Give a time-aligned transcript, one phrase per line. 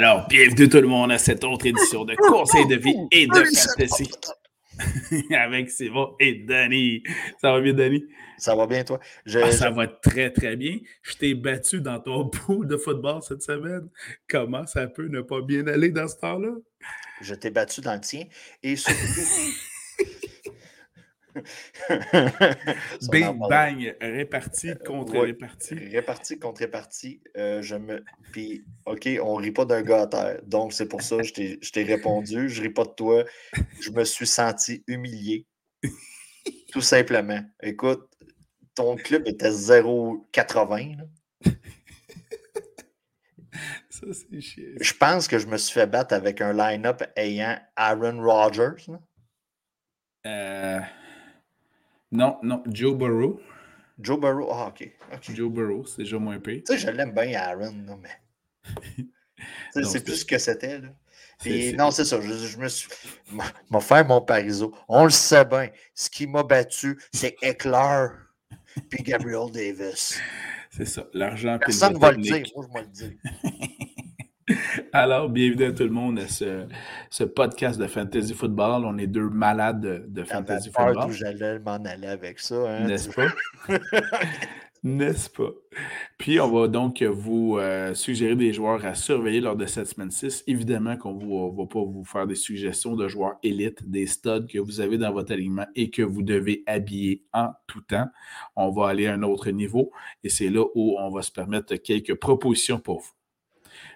[0.00, 3.34] Alors, bienvenue tout le monde à cette autre édition de Conseil de vie et de
[3.34, 4.08] fantasy.
[5.34, 7.02] Avec Simon et Danny.
[7.40, 8.04] Ça va bien, Danny?
[8.36, 9.00] Ça va bien, toi?
[9.34, 10.76] Ah, ça va très, très bien.
[11.02, 13.88] Je t'ai battu dans ton pool de football cette semaine.
[14.28, 16.50] Comment ça peut ne pas bien aller dans ce temps-là?
[17.20, 18.22] Je t'ai battu dans le tien.
[18.62, 18.94] Et surtout,
[23.10, 25.74] Big bang, réparti contre réparti.
[25.74, 27.20] Réparti contre réparti.
[27.36, 28.04] Euh, je me.
[28.32, 30.40] Puis, OK, on rit pas d'un gars à terre.
[30.44, 32.48] Donc, c'est pour ça que je t'ai répondu.
[32.48, 33.24] Je ris pas de toi.
[33.80, 35.46] Je me suis senti humilié.
[36.72, 37.40] Tout simplement.
[37.62, 38.08] Écoute,
[38.74, 40.98] ton club était 0,80.
[43.90, 44.64] Ça, c'est chiant.
[44.80, 48.86] Je pense que je me suis fait battre avec un line-up ayant Aaron Rodgers.
[50.26, 50.80] Euh.
[52.10, 53.40] Non, non, Joe Burrow.
[53.98, 54.90] Joe Burrow, ah, ok.
[55.34, 56.62] Joe Burrow, c'est déjà moins pire.
[56.66, 59.84] Tu sais, je l'aime bien, Aaron, non, mais.
[59.84, 60.88] c'est plus ce que c'était, là.
[61.40, 62.20] Puis, non, c'est ça.
[62.20, 62.88] Je, me suis.
[63.70, 64.74] M'a fait mon pariso.
[64.88, 65.68] On le sait bien.
[65.94, 68.08] Ce qui m'a battu, c'est Eckler
[68.90, 70.18] puis Gabriel Davis.
[70.70, 71.06] C'est ça.
[71.12, 71.58] L'argent.
[71.58, 72.44] Personne ne va le dire.
[72.56, 73.12] Moi, je vais le dire.
[74.98, 78.84] Alors, bienvenue à tout le monde à ce, podcast de Fantasy Football.
[78.84, 81.06] On est deux malades de, Fantasy Football.
[81.06, 82.56] d'où j'allais m'en aller avec ça.
[82.68, 83.28] Hein, N'est-ce pas?
[84.82, 85.50] N'est-ce pas?
[86.18, 90.10] Puis, on va donc vous euh, suggérer des joueurs à surveiller lors de cette semaine
[90.10, 90.42] 6.
[90.48, 94.58] Évidemment qu'on ne va pas vous faire des suggestions de joueurs élites, des studs que
[94.58, 98.08] vous avez dans votre alignement et que vous devez habiller en tout temps.
[98.56, 99.92] On va aller à un autre niveau
[100.24, 103.17] et c'est là où on va se permettre quelques propositions pour vous.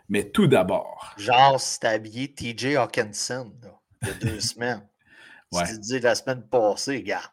[0.09, 1.15] Mais tout d'abord.
[1.17, 3.53] Genre, si t'as habillé TJ Hawkinson
[4.03, 4.87] il y a deux semaines.
[5.53, 7.33] Si tu dis la semaine passée, gars,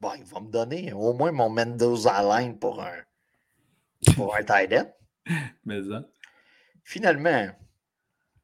[0.00, 2.98] bon, il va me donner au moins mon Mendoza line pour un,
[4.16, 4.92] pour un tight end.
[5.64, 6.04] Mais ça.
[6.84, 7.48] Finalement,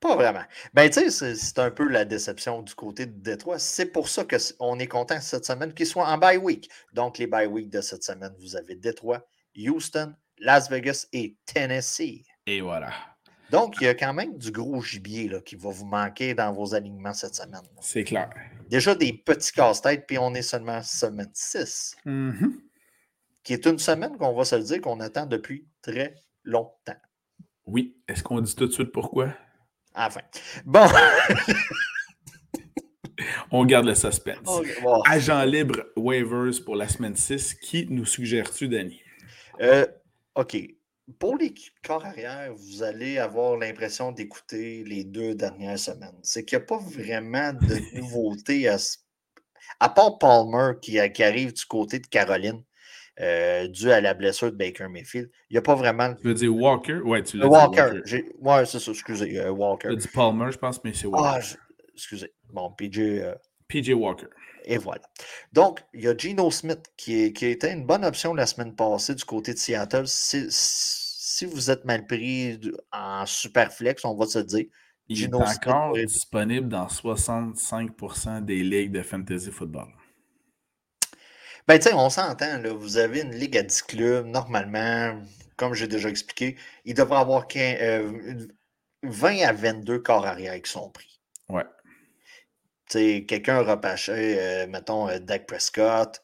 [0.00, 0.44] pas vraiment.
[0.72, 3.58] Ben, tu sais, c'est un peu la déception du côté de Détroit.
[3.58, 6.70] C'est pour ça qu'on est content cette semaine qu'il soit en bye week.
[6.92, 12.24] Donc, les bye week de cette semaine, vous avez Détroit, Houston, Las Vegas et Tennessee.
[12.46, 12.92] Et voilà.
[13.50, 16.52] Donc, il y a quand même du gros gibier là, qui va vous manquer dans
[16.52, 17.62] vos alignements cette semaine.
[17.80, 18.30] C'est clair.
[18.68, 21.96] Déjà des petits casse-têtes, puis on est seulement semaine 6.
[22.04, 22.52] Mm-hmm.
[23.44, 26.96] Qui est une semaine qu'on va se le dire qu'on attend depuis très longtemps.
[27.66, 27.96] Oui.
[28.08, 29.32] Est-ce qu'on dit tout de suite pourquoi?
[29.94, 30.22] Enfin.
[30.64, 30.88] Bon.
[33.52, 34.60] on garde le suspense.
[35.08, 37.54] Agent libre waivers pour la semaine 6.
[37.54, 39.00] Qui nous suggères-tu, Danny?
[39.60, 39.86] Euh,
[40.34, 40.56] OK
[41.18, 46.18] pour les corps arrière, vous allez avoir l'impression d'écouter les deux dernières semaines.
[46.22, 48.76] C'est qu'il n'y a pas vraiment de nouveauté à,
[49.80, 52.62] à part Palmer qui, arrive du côté de Caroline.
[53.18, 55.30] Euh, dû à la blessure de Baker Mayfield.
[55.48, 56.12] Il n'y a pas vraiment.
[56.16, 56.98] Tu veux dire Walker?
[56.98, 58.02] Ouais, tu l'as Walker.
[58.04, 58.32] Dit Walker.
[58.42, 59.38] Ouais, c'est ça, excusez.
[59.38, 59.88] Euh, Walker.
[59.88, 61.26] Tu as dit Palmer, je pense, mais c'est Walker.
[61.26, 61.58] Ah,
[61.94, 62.34] excusez.
[62.52, 62.98] Bon, PJ.
[62.98, 63.34] Euh,
[63.68, 64.28] PJ Walker.
[64.66, 65.02] Et voilà.
[65.52, 69.14] Donc, il y a Geno Smith qui, qui était une bonne option la semaine passée
[69.14, 70.04] du côté de Seattle.
[70.06, 72.60] Si vous êtes mal pris
[72.92, 74.66] en super flex, on va se dire.
[75.08, 79.86] Il est encore disponible dans 65% des ligues de fantasy football.
[81.68, 82.72] Ben, tu sais, on s'entend, là.
[82.72, 85.20] Vous avez une ligue à 10 clubs, normalement,
[85.56, 90.90] comme j'ai déjà expliqué, il devrait avoir 20 euh, à 22 corps arrière qui sont
[90.90, 91.20] pris.
[91.48, 91.64] Ouais
[92.88, 96.22] quelqu'un repêché, euh, mettons, euh, Dak Prescott,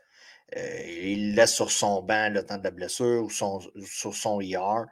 [0.56, 4.86] euh, il laisse sur son banc le temps de la blessure ou sur son IR.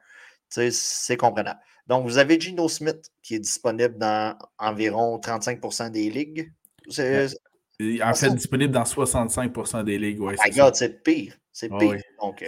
[0.48, 1.60] C'est comprenable.
[1.86, 6.52] Donc, vous avez Gino Smith qui est disponible dans environ 35% des ligues.
[6.88, 10.20] En fait, disponible dans 65% des ligues.
[10.20, 10.36] Ouais,
[10.74, 11.36] c'est pire.
[11.52, 12.00] C'est pire.
[12.20, 12.44] Donc,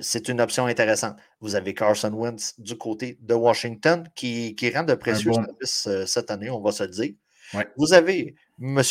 [0.00, 1.16] c'est une option intéressante.
[1.40, 6.30] Vous avez Carson Wentz du côté de Washington qui, qui rend de précieux services cette
[6.30, 7.14] année, on va se le dire.
[7.76, 8.82] Vous avez M.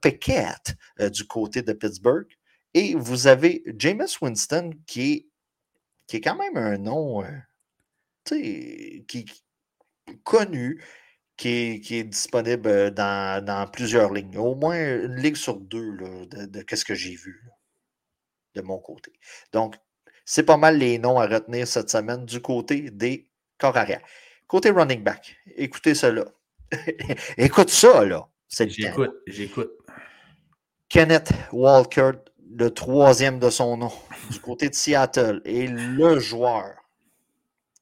[0.00, 2.26] Peckett euh, du côté de Pittsburgh
[2.74, 5.26] et vous avez Jameis Winston qui est,
[6.06, 7.28] qui est quand même un nom euh,
[9.06, 9.26] qui,
[10.24, 10.82] connu,
[11.36, 14.36] qui est, qui est disponible euh, dans, plusieurs lignes.
[14.38, 17.42] Au moins une ligue sur deux de, de ce que j'ai vu
[18.54, 19.12] de mon côté.
[19.52, 19.76] Donc,
[20.24, 23.28] c'est pas mal les noms à retenir cette semaine du côté des
[23.58, 23.78] corps.
[24.46, 26.24] Côté running back, écoutez cela.
[27.36, 28.28] Écoute ça, là.
[28.48, 29.70] J'écoute, j'écoute.
[30.88, 32.12] Kenneth Walker,
[32.54, 33.92] le troisième de son nom,
[34.30, 36.74] du côté de Seattle, est le joueur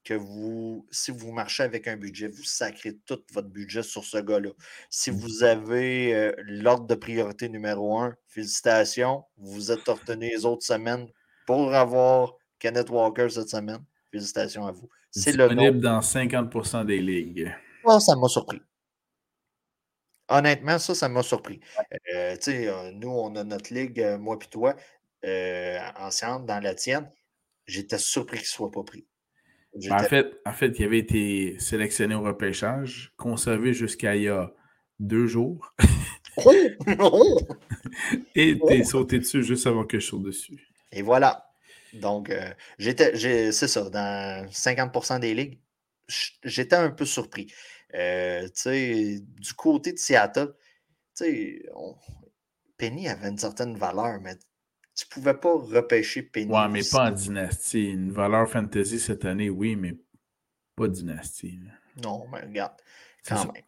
[0.04, 4.18] que vous, si vous marchez avec un budget, vous sacrez tout votre budget sur ce
[4.18, 4.50] gars-là.
[4.88, 9.24] Si vous avez euh, l'ordre de priorité numéro un, félicitations.
[9.36, 11.06] Vous êtes retenu les autres semaines
[11.46, 13.84] pour avoir Kenneth Walker cette semaine.
[14.10, 14.88] Félicitations à vous.
[15.10, 17.52] C'est disponible dans 50% des ligues.
[17.84, 18.60] Oh, ça m'a surpris.
[20.30, 21.60] Honnêtement, ça, ça m'a surpris.
[22.14, 24.76] Euh, euh, nous, on a notre ligue, euh, moi et toi,
[25.98, 27.10] ensemble, dans la tienne.
[27.66, 29.06] J'étais surpris qu'il ne soit pas pris.
[29.74, 34.28] Ben, en, fait, en fait, il avait été sélectionné au repêchage, conservé jusqu'à il y
[34.28, 34.52] a
[34.98, 35.74] deux jours.
[36.36, 36.52] Oh!
[37.00, 37.40] Oh!
[38.36, 38.84] Et t'es oh!
[38.84, 40.68] sauté dessus juste avant que je saute dessus.
[40.92, 41.50] Et voilà.
[41.92, 42.32] Donc,
[42.78, 43.16] j'étais,
[43.50, 45.58] c'est ça, dans 50% des ligues,
[46.44, 47.52] j'étais un peu surpris.
[47.94, 50.54] Euh, du côté de Seattle,
[52.76, 54.36] Penny avait une certaine valeur, mais
[54.94, 56.50] tu ne pouvais pas repêcher Penny.
[56.50, 57.90] Ouais, mais pas en dynastie.
[57.90, 59.96] Une valeur fantasy cette année, oui, mais
[60.76, 61.60] pas dynastie.
[62.02, 62.72] Non, mais regarde,
[63.26, 63.62] quand même.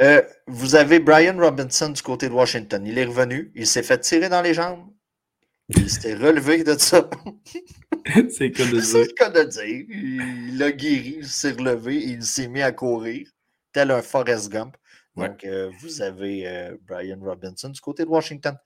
[0.00, 2.84] Euh, vous avez Brian Robinson du côté de Washington.
[2.86, 4.86] Il est revenu, il s'est fait tirer dans les jambes.
[5.70, 7.08] Il s'est relevé de ça.
[8.28, 8.84] C'est le cas de dire.
[8.84, 9.86] C'est le cas de dire.
[10.52, 13.26] Il a guéri, il s'est relevé, il s'est mis à courir
[13.74, 14.76] tel un Forrest Gump.
[15.16, 18.56] Donc, euh, vous avez euh, Brian Robinson du côté de Washington.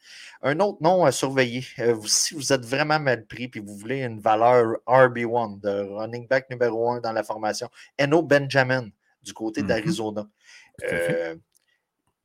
[0.41, 4.03] Un autre nom à surveiller, euh, si vous êtes vraiment mal pris et vous voulez
[4.03, 7.69] une valeur RB1 de running back numéro 1 dans la formation,
[7.99, 8.89] Eno Benjamin
[9.23, 9.67] du côté mm-hmm.
[9.67, 10.27] d'Arizona.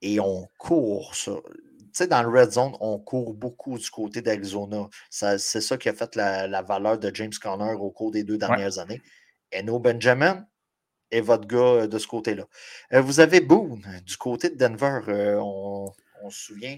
[0.01, 1.33] et on court ça.
[1.45, 4.87] Tu sais, dans le red zone, on court beaucoup du côté d'Arizona.
[5.09, 8.79] C'est ça qui a fait la, valeur de James Conner au cours des deux dernières
[8.79, 9.01] années.
[9.53, 10.47] Eno Benjamin,
[11.13, 12.45] et votre gars euh, de ce côté-là.
[12.91, 14.99] Euh, vous avez Boone du côté de Denver.
[15.07, 15.91] Euh, on,
[16.29, 16.77] se souvient,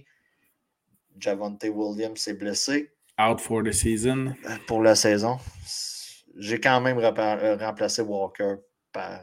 [1.20, 2.92] Javante Williams s'est blessé.
[3.20, 4.34] Out for the season.
[4.68, 5.38] Pour la saison.
[6.38, 8.56] J'ai quand même remplacé Walker
[8.92, 9.22] par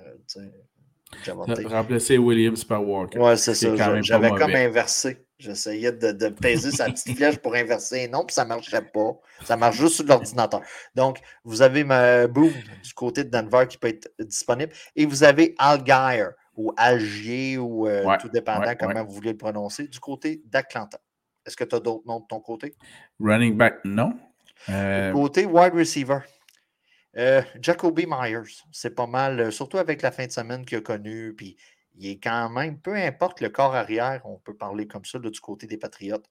[1.24, 1.58] Javante.
[1.66, 3.18] Remplacé Williams par Walker.
[3.18, 4.00] Ouais, c'est ça.
[4.00, 5.26] J'avais comme inversé.
[5.42, 8.06] J'essayais de, de, peser sa petite flèche pour inverser.
[8.06, 9.18] Non, puis ça ne marchait pas.
[9.44, 10.62] Ça marche juste sur l'ordinateur.
[10.94, 12.52] Donc, vous avez ma Boom
[12.84, 14.72] du côté de Denver qui peut être disponible.
[14.94, 19.88] Et vous avez Algier ou Algier ou euh, tout dépendant comment vous voulez le prononcer
[19.88, 21.00] du côté d'Atlanta.
[21.44, 22.76] Est-ce que tu as d'autres noms de ton côté?
[23.18, 24.14] Running back, non.
[24.68, 25.12] Euh...
[25.12, 26.20] Côté wide receiver.
[27.16, 31.34] Euh, Jacoby Myers, c'est pas mal, surtout avec la fin de semaine qu'il a connue,
[31.34, 31.56] puis
[31.94, 35.40] il est quand même, peu importe le corps arrière, on peut parler comme ça du
[35.40, 36.26] côté des Patriotes,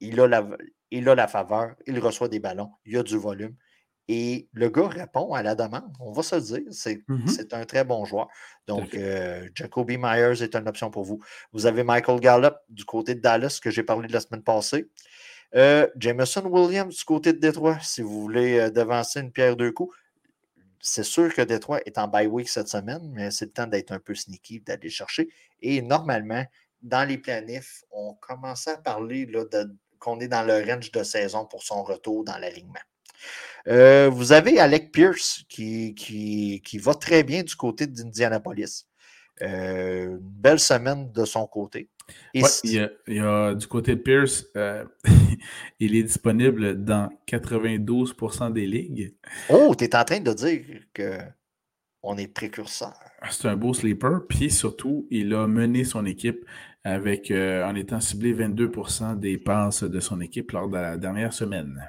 [0.00, 0.48] il a, la,
[0.90, 3.54] il a la faveur, il reçoit des ballons, il a du volume.
[4.12, 6.62] Et le gars répond à la demande, on va se le dire.
[6.72, 8.26] C'est mmh un très bon joueur.
[8.66, 11.20] Donc, euh, Jacoby Myers est une option pour vous.
[11.52, 14.90] Vous avez Michael Gallup du côté de Dallas, que j'ai parlé de la semaine passée.
[15.54, 19.70] Euh, Jameson Williams du côté de Détroit, si vous voulez euh, devancer une pierre deux
[19.70, 19.94] coups
[20.80, 23.92] c'est sûr que Détroit est en bye week cette semaine, mais c'est le temps d'être
[23.92, 25.28] un peu sneaky, d'aller chercher.
[25.60, 26.44] Et normalement,
[26.82, 29.30] dans les planifs, on commençait à parler
[29.98, 32.80] qu'on est dans le range de saison pour son retour dans l'alignement.
[33.68, 38.86] Euh, vous avez Alec Pierce qui, qui, va très bien du côté d'Indianapolis.
[39.42, 41.88] Euh, une belle semaine de son côté
[42.34, 44.84] il, y a, du côté de Pierce, euh,
[45.78, 49.14] il est disponible dans 92% des ligues.
[49.48, 51.18] Oh, tu es en train de dire que
[52.02, 52.94] on est précurseur.
[53.30, 54.26] C'est un beau sleeper.
[54.28, 56.44] Puis surtout, il a mené son équipe
[56.82, 61.32] avec euh, en étant ciblé 22% des passes de son équipe lors de la dernière
[61.32, 61.86] semaine.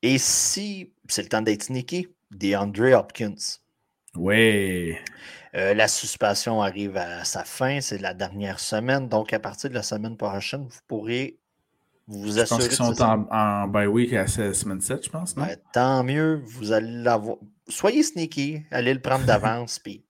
[0.00, 3.58] Et si c'est le temps d'être sneaky, DeAndre Hopkins.
[4.14, 4.94] Oui.
[5.54, 9.08] Euh, la suspension arrive à sa fin, c'est la dernière semaine.
[9.08, 11.38] Donc, à partir de la semaine prochaine, vous pourrez
[12.06, 12.62] vous assurer.
[12.62, 15.34] Je pense qu'ils sont en, en bye week à semaine 7, je pense.
[15.72, 17.36] tant mieux, vous allez l'avoir.
[17.68, 20.04] Soyez sneaky, allez le prendre d'avance, puis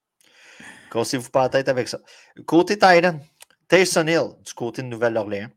[0.91, 1.99] cassez-vous pas la tête avec ça.
[2.45, 3.19] Côté Titan,
[3.67, 5.49] Tayson Hill, du côté de Nouvelle-Orléans,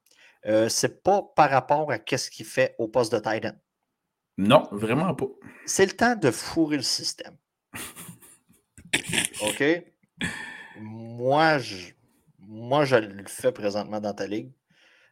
[0.46, 3.52] euh, c'est pas par rapport à ce qu'il fait au poste de Titan.
[4.38, 5.26] Non, vraiment pas.
[5.64, 7.36] C'est le temps de fourrer le système.
[9.42, 9.64] OK?
[10.78, 11.96] Moi je,
[12.48, 14.52] moi, je le fais présentement dans ta ligue.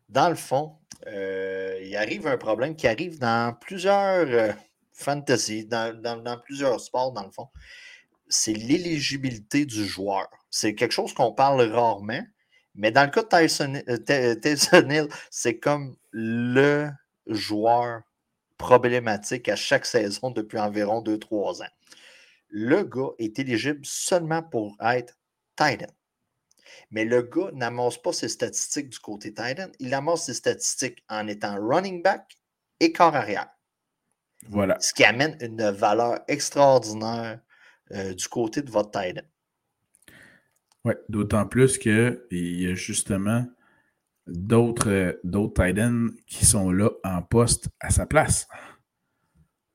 [0.08, 4.52] Dans le fond, euh, il arrive un problème qui arrive dans plusieurs euh,
[4.92, 7.48] fantasy, dans, plusieurs sports, dans le fond.
[8.28, 10.28] C'est l'éligibilité du joueur.
[10.50, 12.22] C'est quelque chose qu'on parle rarement,
[12.74, 16.90] mais dans le cas de Tyson, euh, Tyson Hill, c'est comme le
[17.26, 18.02] joueur
[18.56, 21.68] problématique à chaque saison depuis environ 2-3 ans
[22.56, 25.18] le gars est éligible seulement pour être
[25.56, 25.92] Titan.
[26.90, 31.26] Mais le gars n'amasse pas ses statistiques du côté Titan, il amasse ses statistiques en
[31.28, 32.38] étant running back
[32.80, 33.48] et corps arrière.
[34.48, 34.78] Voilà.
[34.80, 37.40] Ce qui amène une valeur extraordinaire
[37.92, 39.22] euh, du côté de votre Titan.
[40.84, 43.46] Oui, d'autant plus qu'il y a justement
[44.26, 45.20] d'autres
[45.54, 48.48] Titans qui sont là en poste à sa place.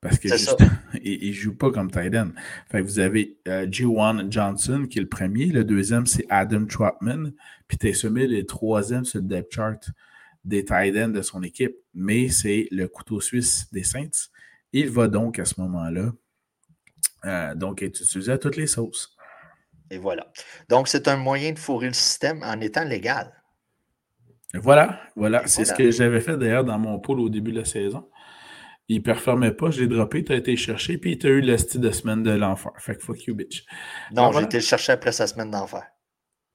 [0.00, 0.28] Parce que
[1.02, 2.30] il ne joue pas comme tight end.
[2.70, 5.46] Fait vous avez euh, Johnson qui est le premier.
[5.46, 7.32] Le deuxième, c'est Adam Trotman.
[7.68, 9.90] Puis Taysom Hill est le troisième sur le depth chart
[10.44, 11.76] des tight ends de son équipe.
[11.92, 14.30] Mais c'est le couteau suisse des Saints.
[14.72, 16.12] Il va donc à ce moment-là
[17.26, 19.16] euh, donc être utilisé à toutes les sauces.
[19.90, 20.26] Et voilà.
[20.68, 23.32] Donc, c'est un moyen de fourrer le système en étant légal.
[24.54, 25.46] Voilà, voilà.
[25.46, 28.08] C'est ce que j'avais fait d'ailleurs dans mon pool au début de la saison.
[28.92, 31.40] Il ne performait pas, je l'ai droppé, tu as été cherché, puis tu as eu
[31.40, 32.72] le style de semaine de l'enfer.
[32.78, 33.64] Fait que fuck you, bitch.
[34.10, 35.84] Non, j'ai été le chercher après sa semaine d'enfer.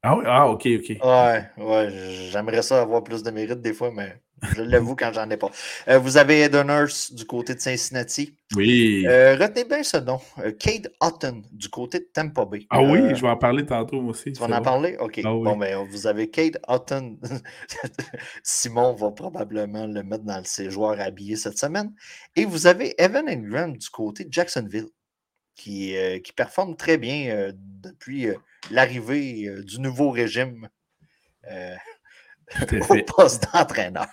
[0.04, 0.98] Ah oui, ah ok, ok.
[1.02, 1.90] Ouais, ouais,
[2.32, 5.50] j'aimerais ça avoir plus de mérite des fois, mais je l'avoue quand j'en ai pas.
[5.88, 8.36] Euh, vous avez Eden Nurse du côté de Cincinnati.
[8.56, 9.06] Oui.
[9.08, 10.20] Euh, retenez bien ce nom.
[10.40, 12.66] Euh, Cade Hutton du côté de Tampa Bay.
[12.70, 14.34] Ah oui, je vais en parler tantôt aussi.
[14.34, 14.98] Tu vas en parler?
[15.00, 15.22] OK.
[15.24, 17.18] Ah bon, mais ben, vous avez Cade Hutton.
[18.44, 21.94] Simon va probablement le mettre dans ses joueurs habillés cette semaine.
[22.36, 24.90] Et vous avez Evan Ingram du côté de Jacksonville
[25.56, 28.28] qui, qui performe très bien depuis
[28.70, 30.68] l'arrivée du nouveau régime
[32.90, 34.08] au poste d'entraîneur.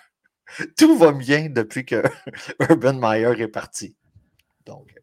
[0.77, 2.03] tout va bien depuis que
[2.61, 3.97] Urban Meyer est parti.
[4.67, 4.95] Donc,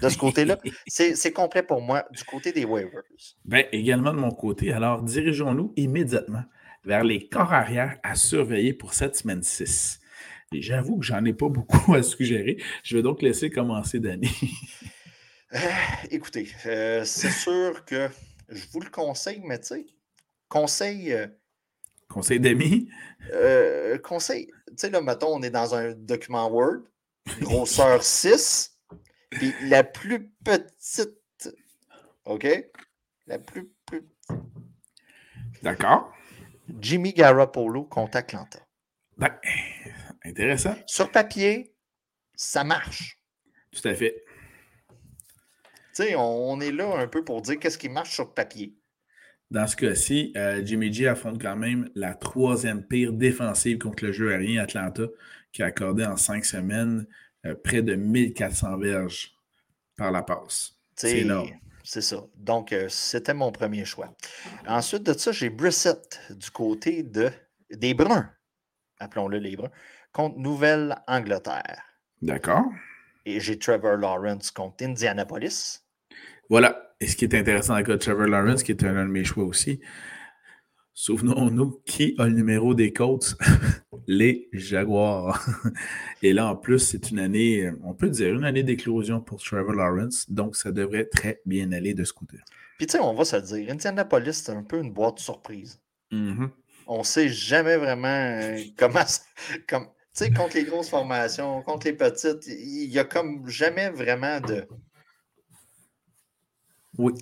[0.00, 3.02] de ce côté-là, c'est complet pour moi du côté des waivers.
[3.44, 4.72] Bien, également de mon côté.
[4.72, 6.44] Alors, dirigeons-nous immédiatement
[6.84, 10.00] vers les corps arrière à surveiller pour cette semaine 6.
[10.52, 12.56] Et j'avoue que j'en ai pas beaucoup à suggérer.
[12.82, 14.30] Je vais donc laisser commencer Danny.
[15.52, 15.58] Euh,
[16.10, 18.08] écoutez, euh, c'est sûr que
[18.48, 19.86] je vous le conseille, mais tu sais,
[20.48, 21.12] conseil.
[21.12, 21.26] Euh,
[22.08, 22.88] conseil d'amis?
[24.04, 26.82] conseil, tu sais, là, mettons, on est dans un document Word,
[27.40, 28.78] grosseur 6,
[29.30, 31.54] puis la plus petite,
[32.24, 32.46] OK?
[33.26, 34.06] La plus, petite.
[35.62, 36.12] D'accord.
[36.80, 38.60] Jimmy Garoppolo contre Atlanta.
[39.16, 39.38] Ben,
[40.24, 40.74] intéressant.
[40.86, 41.74] Sur papier,
[42.34, 43.18] ça marche.
[43.72, 44.24] Tout à fait.
[44.88, 48.74] Tu sais, on, est là un peu pour dire qu'est-ce qui marche sur papier.
[49.50, 54.12] Dans ce cas-ci, euh, Jimmy G affronte quand même la troisième pire défensive contre le
[54.12, 55.02] jeu aérien Atlanta,
[55.52, 57.06] qui a accordé en cinq semaines
[57.44, 59.34] euh, près de 1400 verges
[59.96, 60.76] par la passe.
[60.94, 61.50] C'est énorme.
[61.82, 62.24] C'est ça.
[62.36, 64.14] Donc, euh, c'était mon premier choix.
[64.68, 67.30] Ensuite de ça, j'ai Brissett du côté de,
[67.70, 68.30] des Bruns,
[69.00, 69.70] appelons-le les Bruns,
[70.12, 71.82] contre Nouvelle-Angleterre.
[72.22, 72.66] D'accord.
[73.26, 75.82] Et j'ai Trevor Lawrence contre Indianapolis.
[76.48, 76.89] Voilà.
[77.00, 79.10] Et ce qui est intéressant dans le cas de Trevor Lawrence, qui est un, de
[79.10, 79.80] mes choix aussi,
[80.92, 83.36] souvenons-nous qui a le numéro des Colts?
[84.06, 85.46] Les Jaguars.
[86.22, 89.72] Et là, en plus, c'est une année, on peut dire, une année d'éclosion pour Trevor
[89.72, 90.28] Lawrence.
[90.30, 92.38] Donc, ça devrait très bien aller de ce côté.
[92.76, 95.80] Puis, tu sais, on va se le dire, Indianapolis, c'est un peu une boîte surprise.
[96.12, 96.48] Mm-hmm.
[96.86, 99.04] On ne sait jamais vraiment euh, comment.
[99.68, 99.90] Comme, tu
[100.24, 104.66] sais, contre les grosses formations, contre les petites, il n'y a comme jamais vraiment de
[107.00, 107.14] oui.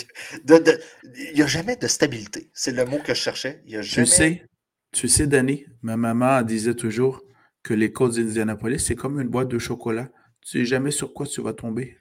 [0.49, 2.51] Il n'y a jamais de stabilité.
[2.53, 3.63] C'est le mot que je cherchais.
[3.67, 4.07] Y a jamais...
[4.07, 4.47] Tu sais,
[4.93, 7.23] tu sais, Danny, ma maman disait toujours
[7.63, 10.09] que les côtes d'Indianapolis, c'est comme une boîte de chocolat.
[10.41, 11.99] Tu sais jamais sur quoi tu vas tomber.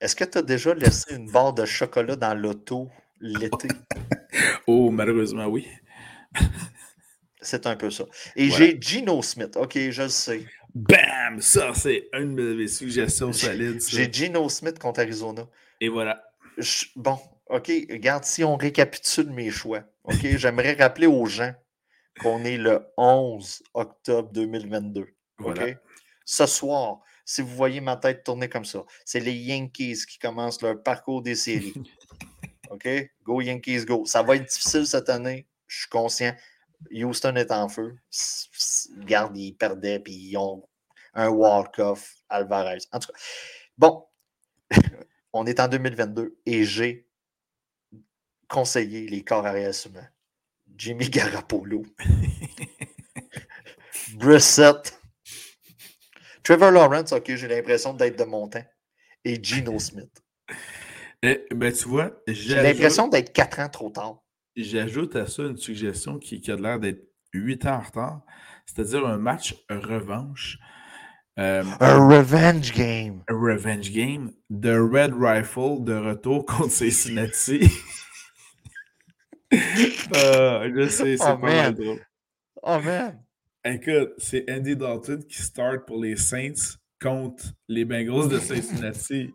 [0.00, 2.90] Est-ce que tu as déjà laissé une barre de chocolat dans l'auto
[3.20, 3.68] l'été?
[4.66, 5.66] oh, malheureusement, oui.
[7.40, 8.04] c'est un peu ça.
[8.36, 9.56] Et j'ai Gino Smith.
[9.56, 10.44] OK, je le sais.
[10.74, 11.40] Bam!
[11.40, 13.82] Ça, c'est une de mes suggestions solides.
[13.88, 15.46] J'ai Gino Smith contre Arizona.
[15.80, 16.31] Et voilà
[16.96, 21.52] bon, OK, regarde, si on récapitule mes choix, OK, j'aimerais rappeler aux gens
[22.20, 25.06] qu'on est le 11 octobre 2022.
[25.40, 25.76] OK?
[26.24, 30.62] Ce soir, si vous voyez ma tête tourner comme ça, c'est les Yankees qui commencent
[30.62, 31.74] leur parcours des séries.
[32.70, 32.88] OK?
[33.24, 34.04] Go Yankees, go.
[34.06, 36.34] Ça va être difficile cette année, je suis conscient.
[36.90, 37.96] Houston est en feu.
[39.00, 40.66] Regarde, ils perdaient, puis ils ont
[41.14, 42.78] un walk-off, Alvarez.
[42.92, 43.18] En tout cas,
[43.78, 44.04] bon,
[45.32, 47.08] on est en 2022 et j'ai
[48.48, 50.08] conseillé les corps humains.
[50.76, 51.84] Jimmy Garapolo,
[54.14, 55.00] Brissett,
[56.42, 58.64] Trevor Lawrence, ok, j'ai l'impression d'être de mon temps,
[59.24, 60.22] et Gino Smith.
[61.22, 64.22] Eh, ben, tu vois, j'ai l'impression d'être 4 ans trop tard.
[64.56, 68.22] J'ajoute à ça une suggestion qui, qui a l'air d'être 8 ans en retard,
[68.66, 70.58] c'est-à-dire un match revanche
[71.38, 73.22] euh, un revenge game.
[73.28, 74.32] Un revenge game.
[74.50, 77.70] The Red Rifle de retour contre Cincinnati.
[79.52, 82.06] euh, je sais, c'est oh, pas mal drôle.
[82.62, 83.18] Oh man.
[83.64, 89.30] Écoute, c'est Andy Dalton qui start pour les Saints contre les Bengals de Cincinnati.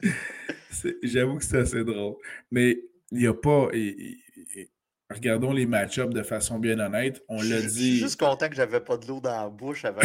[1.02, 2.14] J'avoue que c'est assez drôle.
[2.50, 2.78] Mais
[3.10, 3.68] il n'y a pas.
[5.10, 7.22] regardons les match-ups de façon bien honnête.
[7.28, 7.66] On l'a dit.
[7.66, 10.00] Je suis juste content que j'avais pas de l'eau dans la bouche avant.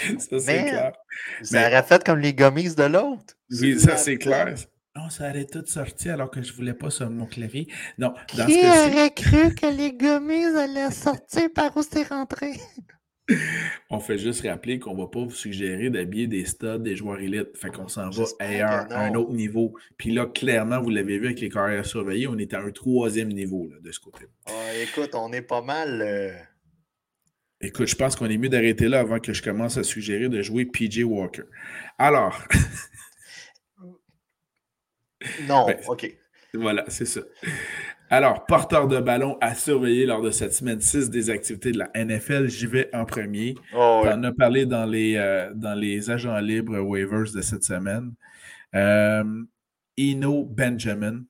[0.18, 0.92] ça, c'est clair.
[1.42, 3.34] Ça aurait fait comme les gummies de l'autre.
[3.50, 4.54] Oui, ça, c'est clair.
[4.96, 7.68] Non, ça aurait tout sorti alors que je ne voulais pas sur mon clavier.
[7.96, 12.52] Non, dans Qui aurait cru que les gummies allaient sortir par où c'est rentré?
[13.90, 17.20] On fait juste rappeler qu'on ne va pas vous suggérer d'habiller des studs, des joueurs
[17.20, 17.56] élites.
[17.56, 19.74] Fait qu'on s'en va ailleurs, à un autre niveau.
[19.96, 23.28] Puis là, clairement, vous l'avez vu avec les carrières surveillées, on est à un troisième
[23.28, 24.26] niveau là, de ce côté.
[24.46, 26.02] Ah, écoute, on est pas mal.
[26.02, 26.32] Euh,
[27.60, 30.42] écoute, je pense qu'on est mieux d'arrêter là avant que je commence à suggérer de
[30.42, 31.44] jouer PJ Walker.
[31.98, 32.42] Alors.
[35.48, 36.16] non, ben, OK.
[36.54, 37.20] Voilà, c'est ça.
[38.12, 41.90] Alors, porteur de ballon à surveiller lors de cette semaine 6 des activités de la
[41.94, 42.48] NFL.
[42.48, 43.54] J'y vais en premier.
[43.72, 48.12] Oh, On a parlé dans les, euh, dans les agents libres waivers de cette semaine.
[48.74, 49.22] Euh,
[49.96, 51.22] Eno Benjamin,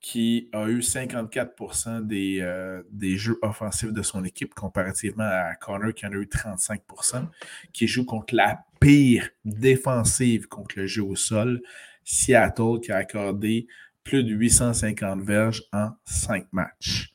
[0.00, 5.92] qui a eu 54 des, euh, des jeux offensifs de son équipe comparativement à Connor
[5.92, 7.26] qui en a eu 35%
[7.72, 11.60] qui joue contre la pire défensive contre le jeu au sol.
[12.04, 13.66] Seattle qui a accordé
[14.04, 17.12] plus de 850 verges en 5 matchs.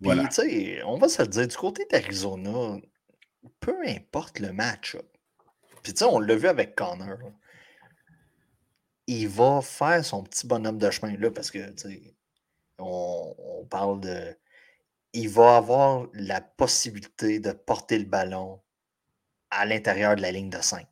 [0.00, 0.28] Voilà.
[0.86, 2.78] on va se le dire, du côté d'Arizona,
[3.60, 4.96] peu importe le match,
[5.82, 7.18] puis tu sais, on l'a vu avec Connor,
[9.08, 12.14] il va faire son petit bonhomme de chemin là parce que, tu sais,
[12.78, 14.36] on, on, parle de.
[15.12, 18.60] Il va avoir la possibilité de porter le ballon
[19.50, 20.86] à l'intérieur de la ligne de 5.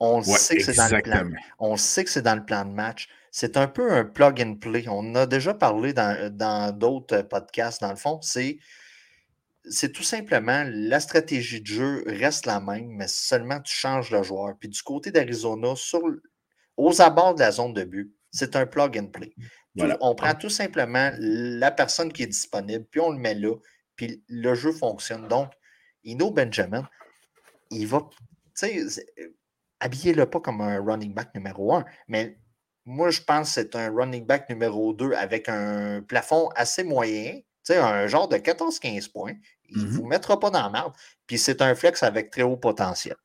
[0.00, 1.30] On sait que c'est dans le plan.
[1.58, 4.54] On sait que c'est dans le plan de match c'est un peu un plug and
[4.54, 4.86] play.
[4.88, 8.18] On a déjà parlé dans d'autres podcasts, dans le fond.
[8.22, 8.56] C'est
[9.68, 14.22] c'est tout simplement la stratégie de jeu reste la même, mais seulement tu changes le
[14.22, 14.54] joueur.
[14.58, 15.74] Puis du côté d'Arizona,
[16.76, 19.34] aux abords de la zone de but, c'est un plug and play.
[20.00, 23.54] On prend tout simplement la personne qui est disponible, puis on le met là,
[23.94, 25.28] puis le jeu fonctionne.
[25.28, 25.52] Donc,
[26.04, 26.88] Ino Benjamin,
[27.70, 28.00] il va,
[28.58, 29.04] tu sais,
[29.80, 32.38] habillez-le pas comme un running back numéro un, mais
[32.86, 37.40] moi, je pense que c'est un running back numéro 2 avec un plafond assez moyen,
[37.68, 39.34] un genre de 14-15 points.
[39.68, 40.92] Il ne mmh vous mettra pas dans la merde.
[41.26, 43.16] Puis c'est un flex avec très haut potentiel.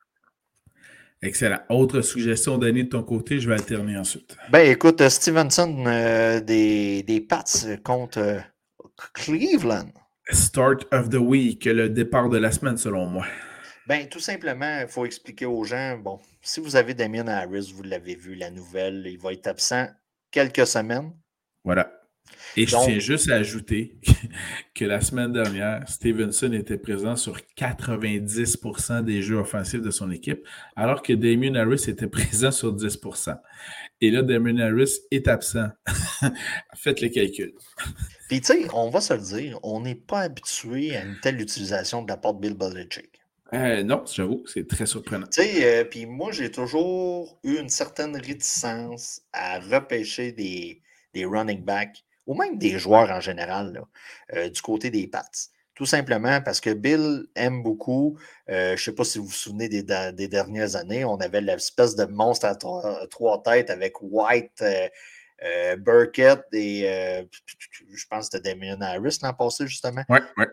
[1.24, 1.60] Excellent.
[1.70, 4.36] Autre suggestion, Danny, de ton côté, je vais alterner ensuite.
[4.50, 7.44] Ben écoute, Stevenson euh, des, des Pats
[7.84, 8.40] contre euh,
[9.14, 9.92] Cleveland.
[10.32, 13.26] Start of the week, le départ de la semaine, selon moi.
[13.88, 17.84] Ben, tout simplement, il faut expliquer aux gens, bon, si vous avez Damien Harris, vous
[17.84, 19.88] l'avez vu, la nouvelle, il va être absent
[20.32, 21.12] quelques semaines.
[21.64, 22.01] Voilà.
[22.58, 23.96] Et je tiens juste à ajouter
[24.76, 30.46] que la semaine dernière, Stevenson était présent sur 90% des jeux offensifs de son équipe,
[30.76, 33.38] alors que Damien Harris était présent sur 10%.
[34.02, 35.70] Et là, Damien Harris est absent.
[36.76, 37.54] Faites les calculs.
[38.28, 41.40] Puis, tu sais, on va se le dire, on n'est pas habitué à une telle
[41.40, 43.22] utilisation de la porte Bill Belichick.
[43.54, 45.28] Euh, non, j'avoue, c'est très surprenant.
[45.28, 50.82] Tu sais, euh, puis moi, j'ai toujours eu une certaine réticence à repêcher des,
[51.14, 53.84] des running backs ou même des joueurs en général
[54.34, 55.26] euh, du côté des Pats.
[55.74, 58.18] Tout simplement parce que Bill aime beaucoup.
[58.48, 61.96] je ne sais pas si vous vous souvenez des, des, dernières années, on avait l'espèce
[61.96, 64.64] de monstre à trois, têtes avec White,
[65.80, 67.26] Burkett et
[67.94, 70.04] je pense que c'était Damien Harris l'an passé, justement.
[70.10, 70.46] Oui, oui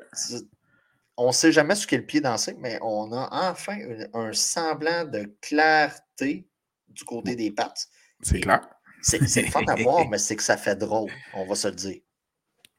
[1.19, 3.77] on ne sait jamais sur quel pied danser, mais on a enfin
[4.15, 6.49] un semblant de clarté
[6.89, 7.89] du côté des pattes.
[8.23, 8.61] C'est clair.
[9.01, 11.75] C'est le fun à voir, mais c'est que ça fait drôle, on va se le
[11.75, 12.01] dire.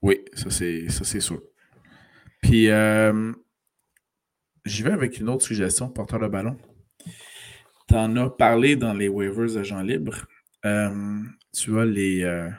[0.01, 1.41] Oui, ça c'est sûr.
[2.41, 3.33] Puis, euh,
[4.65, 6.57] j'y vais avec une autre suggestion, porteur de ballon.
[7.87, 10.25] Tu en as parlé dans les waivers agents libres.
[10.65, 11.21] Euh,
[11.53, 12.49] tu as les, euh,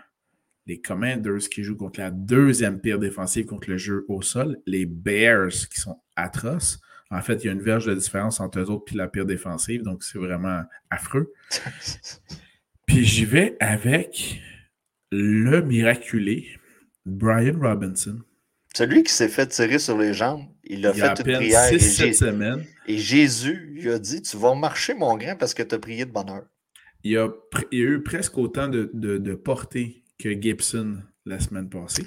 [0.66, 4.86] les Commanders qui jouent contre la deuxième pire défensive contre le jeu au sol, les
[4.86, 6.80] Bears qui sont atroces.
[7.10, 9.26] En fait, il y a une verge de différence entre eux autres et la pire
[9.26, 11.32] défensive, donc c'est vraiment affreux.
[12.90, 14.40] puis j'y vais avec
[15.12, 16.48] le miraculé
[17.06, 18.18] Brian Robinson.
[18.74, 21.72] Celui qui s'est fait tirer sur les jambes, il a fait une prière.
[21.72, 25.78] et, et Jésus lui a dit Tu vas marcher, mon grand, parce que tu as
[25.78, 26.46] prié de bonheur.
[27.04, 27.28] Il a,
[27.70, 32.04] il a eu presque autant de, de, de portée que Gibson la semaine passée.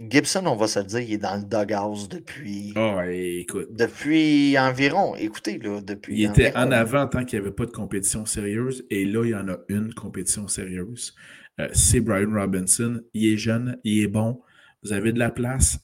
[0.00, 2.72] Gibson, on va se le dire, il est dans le doghouse depuis.
[2.76, 3.68] Oh, écoute.
[3.70, 6.20] Depuis environ, écoutez, là, depuis.
[6.20, 9.30] Il était en avant tant qu'il n'y avait pas de compétition sérieuse, et là, il
[9.30, 11.14] y en a une compétition sérieuse.
[11.60, 13.00] Euh, c'est Brian Robinson.
[13.12, 14.40] Il est jeune, il est bon.
[14.82, 15.78] Vous avez de la place.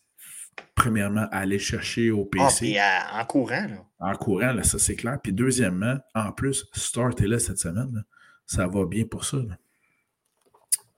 [0.74, 2.76] Premièrement, aller chercher au PC.
[2.78, 3.84] Ah, euh, en courant, là.
[4.00, 5.18] En courant, là, ça c'est clair.
[5.22, 8.04] Puis deuxièmement, en plus, Start est là cette semaine.
[8.46, 9.36] Ça va bien pour ça.
[9.36, 9.58] Là.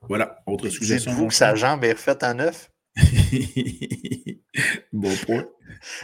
[0.08, 1.12] Voilà, autre suggestion.
[1.12, 2.71] Dites-vous que sa jambe est refaite en neuf?
[4.92, 5.46] bon point.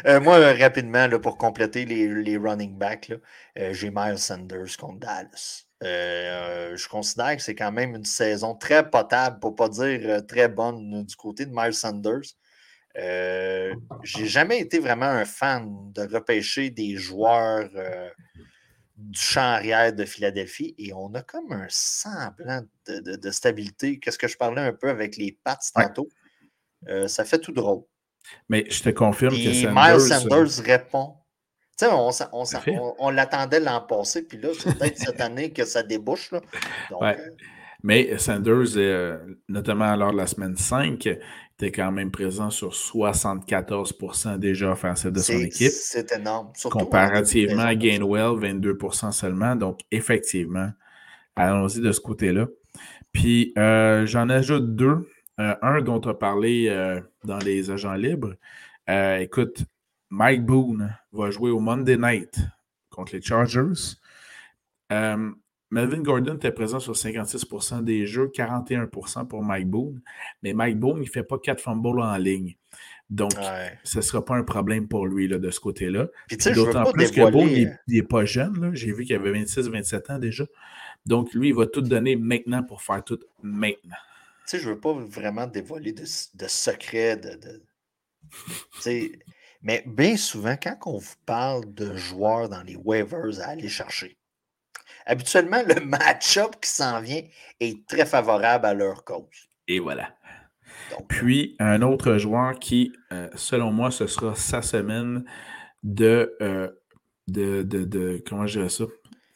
[0.06, 3.12] Euh, moi, rapidement, là, pour compléter les, running backs,
[3.58, 5.64] euh, j'ai Miles Sanders contre Dallas.
[5.84, 10.26] Euh, je considère que c'est quand même une saison très potable, pour ne pas dire
[10.26, 12.34] très bonne du côté de Miles Sanders.
[12.94, 17.68] j'ai jamais été vraiment un fan de repêcher des joueurs
[18.96, 24.00] du champ arrière de Philadelphie et on a comme un semblant de, stabilité.
[24.00, 26.08] Qu'est-ce que je parlais un peu avec les Pats tantôt?
[27.06, 27.82] Ça fait tout drôle.
[28.48, 29.74] Mais je te confirme que Sanders...
[29.74, 31.14] Miles Sanders répond.
[31.78, 35.84] Tu sais, on, on, l'attendait l'an passé, puis là, c'est peut-être cette année que ça
[35.84, 36.32] débouche.
[36.32, 36.40] Là.
[37.02, 37.14] Euh,
[37.84, 39.16] Mais Sanders, euh,
[39.48, 45.20] notamment lors de la semaine 5, était quand même présent sur 74% déjà offensif de
[45.20, 45.70] son équipe.
[45.70, 46.52] C'est énorme.
[46.68, 49.54] Comparativement à Gainwell, 22% seulement.
[49.54, 50.70] Donc, effectivement,
[51.36, 52.46] allons-y de ce côté-là.
[53.12, 55.08] Puis, euh, j'en ajoute deux.
[55.40, 58.34] Euh, un dont tu as parlé euh, dans les agents libres.
[58.90, 59.64] Euh, écoute,
[60.10, 62.40] Mike Boone va jouer au Monday Night
[62.90, 63.96] contre les Chargers.
[65.70, 70.00] Melvin Gordon était présent sur 56% des jeux, 41% pour Mike Boone.
[70.42, 72.56] Mais Mike Boone, il ne fait pas quatre fumbles en ligne.
[73.10, 73.32] Donc,
[73.84, 76.08] ce ne sera pas un problème pour lui là, de ce côté-là.
[76.54, 78.70] D'autant plus que Boone, il n'est pas jeune.
[78.74, 80.44] J'ai vu qu'il avait 26-27 ans déjà.
[81.04, 83.96] Donc, lui, il va tout donner maintenant pour faire tout maintenant
[84.50, 87.62] sais, je veux pas vraiment dévoiler de, secrets, de,
[89.62, 94.16] mais bien souvent, quand on vous parle de joueurs dans les waivers à aller chercher,
[95.06, 97.22] habituellement, le match-up qui s'en vient
[97.60, 99.48] est très favorable à leur cause.
[99.66, 100.14] Et voilà.
[100.92, 105.24] Euh, Puis, un autre joueur qui, euh, selon moi, ce sera sa semaine
[105.82, 106.68] de, euh,
[107.26, 108.84] de, de, de, comment je dirais ça?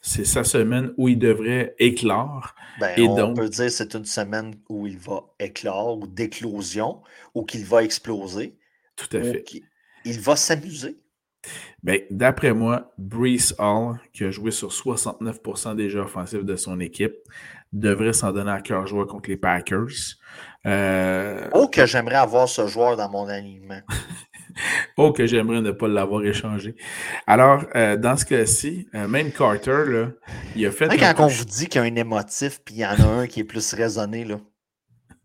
[0.03, 2.55] C'est sa semaine où il devrait éclore.
[2.81, 7.01] Ben, et on peut dire que c'est une semaine où il va éclore ou d'éclosion
[7.35, 8.59] ou qu'il va exploser.
[8.97, 9.45] Tout à fait.
[10.05, 10.99] Il va s'amuser.
[11.85, 16.81] Ben, D'après moi, Brees Hall, qui a joué sur 69% des jeux offensifs de son
[16.81, 17.15] équipe,
[17.73, 20.19] devrait s'en donner à cœur joie contre les Packers.
[20.67, 21.49] Euh...
[21.53, 23.81] Oh, que j'aimerais avoir ce joueur dans mon alignement.
[24.97, 26.75] oh, que j'aimerais ne pas l'avoir échangé.
[27.27, 30.09] Alors, euh, dans ce cas-ci, euh, même Carter, là,
[30.57, 30.89] il a fait.
[30.99, 33.27] quand on vous dit qu'il y a un émotif, puis il y en a un
[33.27, 34.41] qui est plus raisonné, là.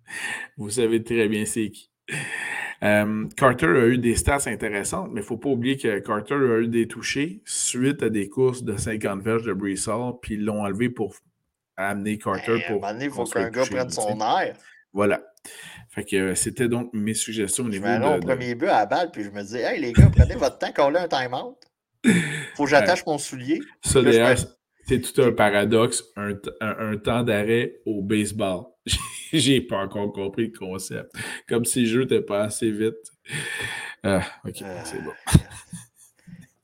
[0.58, 1.92] Vous savez très bien c'est qui.
[2.84, 6.36] Euh, Carter a eu des stats intéressantes, mais il ne faut pas oublier que Carter
[6.36, 10.46] a eu des touchés suite à des courses de 50 verges de Brissol, puis ils
[10.46, 11.16] l'ont enlevé pour
[11.76, 12.90] amener Carter ben, pour.
[13.02, 14.56] il faut qu'un gars prenne son air.
[14.94, 15.22] Voilà.
[15.98, 18.82] Fait que euh, c'était donc mes suggestions au niveau je de, au premier but à
[18.82, 21.08] la balle, puis je me dis, hey les gars, prenez votre temps, qu'on a un
[21.08, 21.58] time-out.
[22.56, 23.60] Faut que j'attache mon soulier.
[23.82, 24.38] Ça, d'ailleurs,
[24.86, 28.66] c'est tout un paradoxe, un, temps d'arrêt au baseball.
[29.34, 31.16] J'ai pas encore compris le concept.
[31.50, 32.94] Comme si le jeu n'était pas assez vite.
[34.04, 35.14] Ah, ok, euh, c'est bon.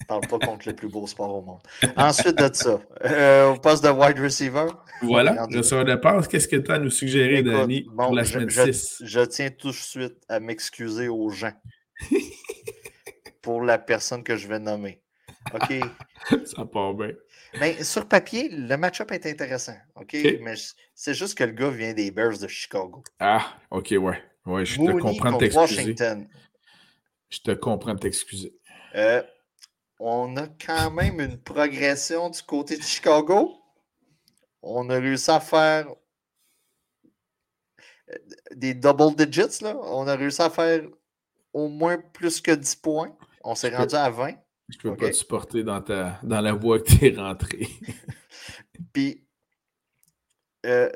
[0.07, 1.61] Parle pas contre le plus beau sport au monde.
[1.97, 4.67] Ensuite de ça, euh, au poste de wide receiver.
[5.01, 6.27] Voilà, receveur de passe.
[6.27, 9.03] Qu'est-ce que tu as à nous suggérer, Danny, pour la semaine 6?
[9.03, 11.53] Je, tiens tout de suite à m'excuser aux gens
[13.41, 15.01] pour la personne que je vais nommer.
[15.53, 15.73] OK?
[16.45, 17.11] Ça part bien.
[17.59, 19.75] Mais sur papier, le match-up est intéressant.
[19.95, 20.15] OK?
[20.41, 20.55] Mais
[20.95, 23.03] c'est juste que le gars vient des Bears de Chicago.
[23.19, 24.23] Ah, OK, ouais.
[24.45, 25.95] Ouais, je te comprends de t'excuser.
[27.29, 28.53] Je te comprends de t'excuser.
[28.95, 29.23] Euh,
[30.05, 33.53] on a quand même une progression du côté de Chicago.
[34.61, 35.87] On a réussi à faire
[38.09, 38.15] euh,
[38.53, 39.63] des double digits.
[39.63, 39.77] Là.
[39.77, 40.81] On a réussi à faire
[41.53, 43.15] au moins plus que 10 points.
[43.45, 44.33] On s'est rendu à 20.
[44.69, 47.69] Je ne peux pas te supporter dans, ta, dans la voie que tu es rentré.
[48.93, 49.25] Puis,
[50.65, 50.89] euh,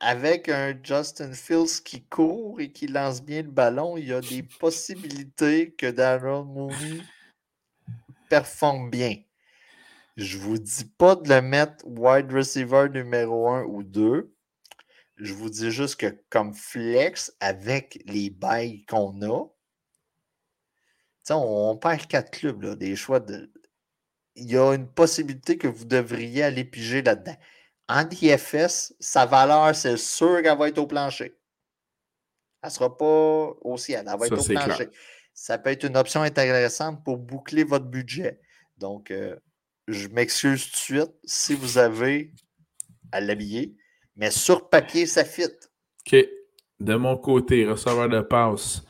[0.00, 4.20] avec un Justin Fields qui court et qui lance bien le ballon, il y a
[4.20, 7.00] des possibilités que Darren Mooney
[8.28, 9.16] performe bien.
[10.16, 14.32] Je vous dis pas de le mettre wide receiver numéro 1 ou 2.
[15.16, 19.48] Je vous dis juste que comme flex, avec les bails qu'on a,
[21.30, 23.52] on, on, perd quatre clubs, des choix de.
[24.36, 27.36] Il y a une possibilité que vous devriez aller piger là-dedans.
[27.88, 31.36] En DFS, sa valeur, c'est sûr qu'elle va être au plancher.
[32.62, 34.90] Elle ne sera pas au ciel, elle va être au plancher
[35.34, 38.40] ça peut être une option intéressante pour boucler votre budget.
[38.78, 39.36] Donc, euh,
[39.88, 42.32] je m'excuse tout de suite si vous avez
[43.12, 43.76] à l'habiller,
[44.16, 45.50] mais sur papier, ça fit.
[46.06, 46.16] OK.
[46.80, 48.82] De mon côté, receveur de passe,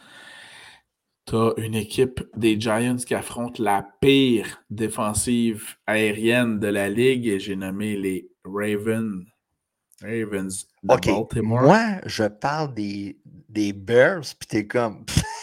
[1.26, 7.26] tu as une équipe des Giants qui affronte la pire défensive aérienne de la ligue
[7.26, 9.24] et j'ai nommé les Ravens.
[10.02, 11.62] Ravens de Baltimore.
[11.62, 15.04] Moi, je parle des, des Bears, puis t'es comme.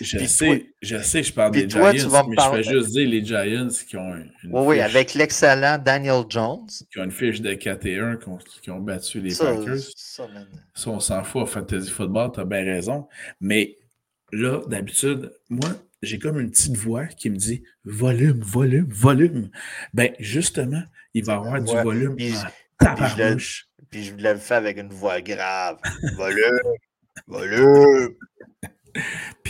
[0.00, 1.92] Je sais, je sais, je parle des Giants,
[2.28, 4.32] mais je fais juste dire les Giants qui ont une.
[4.44, 6.66] Oui, oui, avec l'excellent Daniel Jones.
[6.90, 8.18] Qui ont une fiche de 4 et 1,
[8.62, 9.78] qui ont battu les Packers.
[9.96, 10.26] Ça,
[10.74, 13.08] ça, on s'en fout en fantasy football, tu as bien raison.
[13.40, 13.76] Mais
[14.32, 15.68] là, d'habitude, moi,
[16.02, 19.50] j'ai comme une petite voix qui me dit volume, volume, volume.
[19.92, 22.34] Ben, justement, il va y avoir du volume puis,
[23.90, 25.76] puis je fait avec une voix grave.
[26.16, 26.60] volume,
[27.26, 28.14] volume.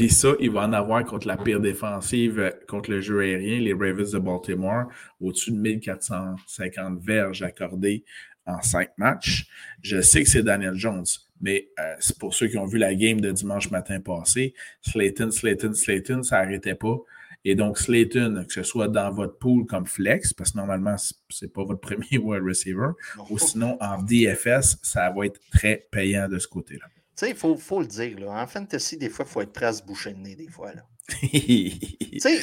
[0.00, 3.60] Puis ça, il va en avoir contre la pire défensive, euh, contre le jeu aérien,
[3.60, 4.86] les Ravens de Baltimore,
[5.20, 8.02] au-dessus de 1450 verges accordées
[8.46, 9.46] en cinq matchs.
[9.82, 11.04] Je sais que c'est Daniel Jones,
[11.42, 14.54] mais euh, c'est pour ceux qui ont vu la game de dimanche matin passé.
[14.80, 16.96] Slayton, Slayton, Slayton, ça n'arrêtait pas.
[17.44, 21.12] Et donc, Slayton, que ce soit dans votre pool comme flex, parce que normalement, ce
[21.44, 22.92] n'est pas votre premier wide receiver,
[23.28, 26.86] ou sinon en DFS, ça va être très payant de ce côté-là.
[27.20, 28.18] Tu sais, il faut, faut, le dire.
[28.18, 28.42] Là.
[28.42, 30.72] En fantasy, des fois, il faut être prêt à se boucher le nez, des fois.
[30.72, 30.86] Là.
[31.20, 32.40] tu sais,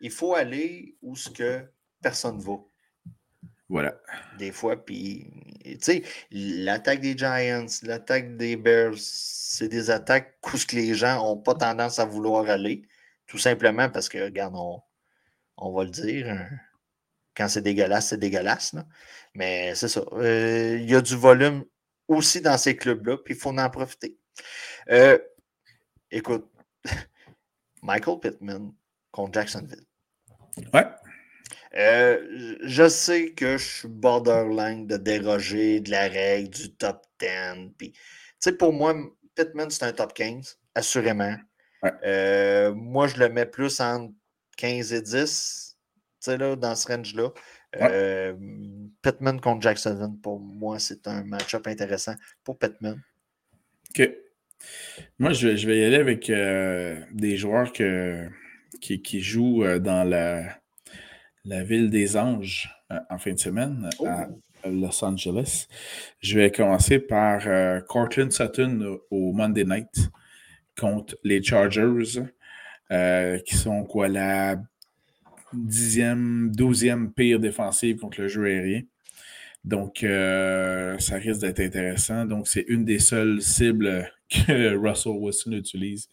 [0.00, 1.62] il, faut aller où ce que
[2.00, 2.56] personne ne va.
[3.68, 4.00] Voilà.
[4.38, 5.30] Des fois, puis,
[5.62, 10.94] tu sais, l'attaque des Giants, l'attaque des Bears, c'est des attaques où ce que les
[10.94, 12.88] gens n'ont pas tendance à vouloir aller.
[13.26, 14.54] Tout simplement parce que, regarde,
[15.58, 16.48] on, va le dire, hein,
[17.36, 18.72] quand c'est dégueulasse, c'est dégueulasse.
[18.72, 18.86] Là.
[19.34, 20.00] Mais c'est ça.
[20.12, 21.66] Euh, il y a du volume
[22.08, 24.16] aussi dans ces clubs-là, puis il faut en profiter.
[24.90, 25.18] Euh,
[26.10, 26.50] écoute,
[27.82, 28.72] Michael Pittman
[29.10, 29.84] contre Jacksonville.
[30.72, 30.86] Ouais.
[31.74, 37.72] Euh, je sais que je suis borderline de déroger de la règle du top 10.
[37.76, 37.92] Puis,
[38.58, 38.94] pour moi,
[39.34, 41.36] Pittman, c'est un top 15, assurément.
[42.04, 44.12] Euh, moi, je le mets plus entre
[44.56, 45.76] 15 et 10,
[46.28, 47.30] là, dans ce range-là.
[47.76, 48.34] Euh,
[49.10, 52.14] Pittman contre Jacksonville, pour moi, c'est un match-up intéressant
[52.44, 53.00] pour Pittman.
[53.90, 54.10] OK.
[55.18, 58.28] Moi, je vais, je vais y aller avec des joueurs que,
[58.80, 60.56] qui, qui jouent dans la
[61.46, 64.28] la ville des anges euh, en fin de semaine à
[64.64, 64.68] oh.
[64.68, 65.68] Los Angeles.
[66.20, 70.10] Je vais commencer par euh, Cortland Sutton au Monday Night
[70.78, 72.20] contre les Chargers,
[72.90, 74.56] euh, qui sont quoi la
[75.52, 78.82] dixième, douzième pire défensive contre le jeu aérien.
[79.66, 82.24] Donc, ça risque d'être intéressant.
[82.24, 86.08] Donc, c'est une des seules cibles que Russell Wilson utilise.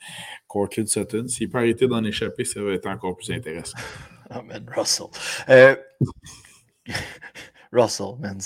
[0.48, 1.28] Cortland Sutton.
[1.28, 3.78] S'il peut arrêter d'en échapper, ça va être encore plus intéressant.
[4.36, 5.08] Oh man, Russell.
[5.50, 5.76] Euh,
[7.72, 8.40] Russell, man,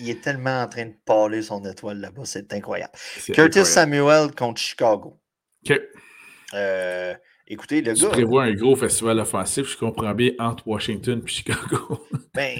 [0.00, 2.92] il est tellement en train de parler son étoile là-bas, c'est incroyable.
[3.32, 5.20] Curtis Samuel contre Chicago.
[5.64, 5.80] OK.
[6.54, 7.14] Euh,
[7.46, 8.08] écoutez, le tu gars.
[8.08, 12.00] Tu prévois un gros festival offensif, je comprends bien, entre Washington et Chicago.
[12.34, 12.56] ben.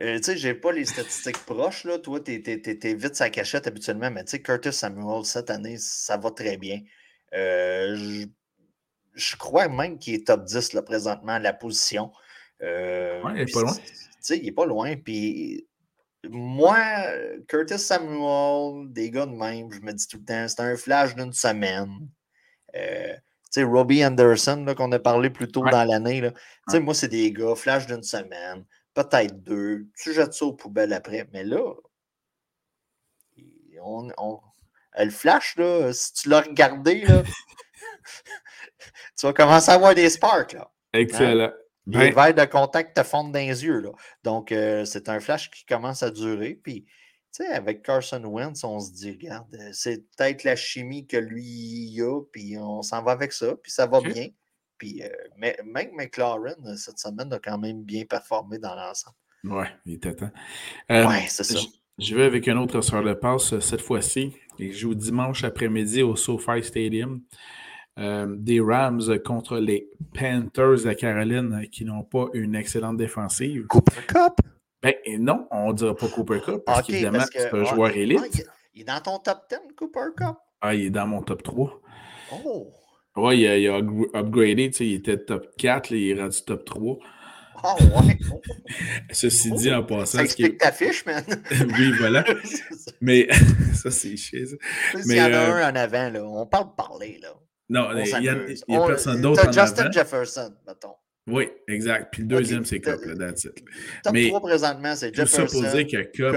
[0.00, 1.98] Euh, tu sais, j'ai pas les statistiques proches, là.
[1.98, 6.16] Toi, t'es es, vite sa cachette habituellement, mais tu sais, Curtis Samuel, cette année, ça
[6.16, 6.80] va très bien.
[7.34, 8.24] Euh,
[9.14, 12.12] je crois même qu'il est top 10 là, présentement à la position.
[12.62, 13.76] Euh, il n'est pas loin.
[14.30, 14.96] Il n'est pas loin.
[14.96, 15.66] Puis
[16.28, 16.78] moi,
[17.48, 21.14] Curtis Samuel, des gars de même, je me dis tout le temps, c'est un flash
[21.14, 22.08] d'une semaine.
[22.76, 26.22] Euh, tu sais, Robbie Anderson, qu'on a parlé plus tôt dans l'année,
[26.68, 28.64] sais, moi, c'est des gars, flash d'une semaine,
[29.02, 29.86] peut-être deux.
[29.96, 31.28] Tu jettes ça aux poubelles après.
[31.32, 31.74] Mais là,
[33.80, 34.40] on, on,
[34.98, 37.22] le flash, là, si tu l'as regardé, là,
[39.16, 40.54] tu vas commencer à avoir des sparks.
[40.54, 40.70] Là.
[40.92, 41.52] Excellent.
[41.86, 43.80] Les ben verres de contact te fondent dans les yeux.
[43.80, 43.90] Là.
[44.24, 46.54] Donc, euh, c'est un flash qui commence à durer.
[46.62, 51.06] Puis, tu sais, avec Carson Wentz, on se dit, regarde, euh, c'est peut-être la chimie
[51.06, 54.28] que lui a, puis on s'en va avec ça, puis ça va bien.
[54.78, 59.16] Puis, euh, mais, même McLaren, cette semaine, a quand même bien performé dans l'ensemble.
[59.44, 60.30] Ouais, il était temps.
[60.88, 61.58] ouais, c'est ça.
[61.98, 64.32] Je vais avec un autre sort de passe cette fois-ci.
[64.58, 67.22] Il joue dimanche après-midi au SoFi Stadium.
[67.98, 73.66] Euh, des Rams contre les Panthers de Caroline qui n'ont pas une excellente défensive.
[73.66, 74.34] Cooper Cup?
[74.80, 78.46] Ben non, on ne dira pas Cooper Cup parce qu'évidemment, c'est un joueur élite.
[78.74, 80.36] il est dans ton top 10, Cooper Cup?
[80.60, 81.80] Ah, il est dans mon top 3.
[82.44, 82.72] Oh!
[83.16, 86.98] Oui, il a, upgradé, il était top 4, il est rendu top 3.
[87.64, 88.16] Ah ouais!
[89.10, 90.18] Ceci dit, en passant.
[90.18, 91.24] Ça explique ta fiche, man.
[91.50, 92.24] oui, voilà.
[93.00, 93.28] Mais
[93.74, 94.44] ça, c'est chier.
[94.94, 96.24] Il y en a euh, un en avant, là.
[96.24, 97.34] On parle de parler, là.
[97.68, 99.42] Non, il n'y a, personne d'autre.
[99.44, 100.94] C'est Justin Jefferson, mettons.
[101.26, 102.08] Oui, exact.
[102.12, 103.62] Puis le deuxième, c'est Cup, là, that's it.
[104.02, 105.42] Top Mais 3 présentement, c'est Jefferson.
[105.42, 106.34] Tout ça pour dire que Cup,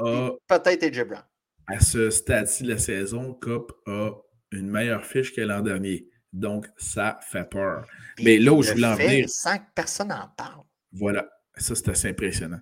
[0.00, 0.30] a.
[0.48, 1.22] Peut-être AJ Brown.
[1.66, 4.10] À ce stade-ci de la saison, Cup a
[4.52, 6.08] une meilleure fiche que l'an dernier.
[6.34, 7.86] Donc, ça fait peur.
[8.20, 9.28] Mais là où je voulais en venir.
[9.28, 10.62] Sans que personne n'en parle.
[10.92, 11.28] Voilà.
[11.56, 12.58] Ça, c'est assez impressionnant.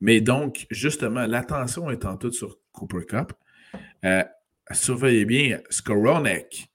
[0.00, 3.32] Mais donc, justement, l'attention étant toute sur Cooper Cup,
[4.04, 4.22] euh,
[4.70, 6.68] surveillez bien Skoronek,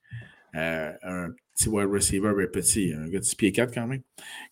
[0.56, 4.02] euh, un petit wide receiver bien petit, un gars de 6 pieds 4 quand même,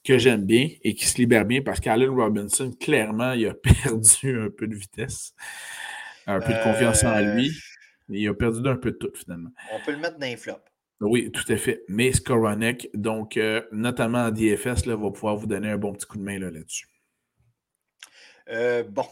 [0.05, 4.39] que j'aime bien et qui se libère bien parce qu'Allen Robinson, clairement, il a perdu
[4.39, 5.33] un peu de vitesse,
[6.27, 7.51] un peu de confiance en lui.
[8.07, 9.51] Il a perdu un peu de tout finalement.
[9.73, 10.68] On peut le mettre dans les flops.
[11.01, 11.83] Oui, tout à fait.
[11.87, 16.05] Mais Skoronek, donc euh, notamment en DFS, là, va pouvoir vous donner un bon petit
[16.05, 16.87] coup de main là-dessus.
[18.49, 19.05] Euh, bon.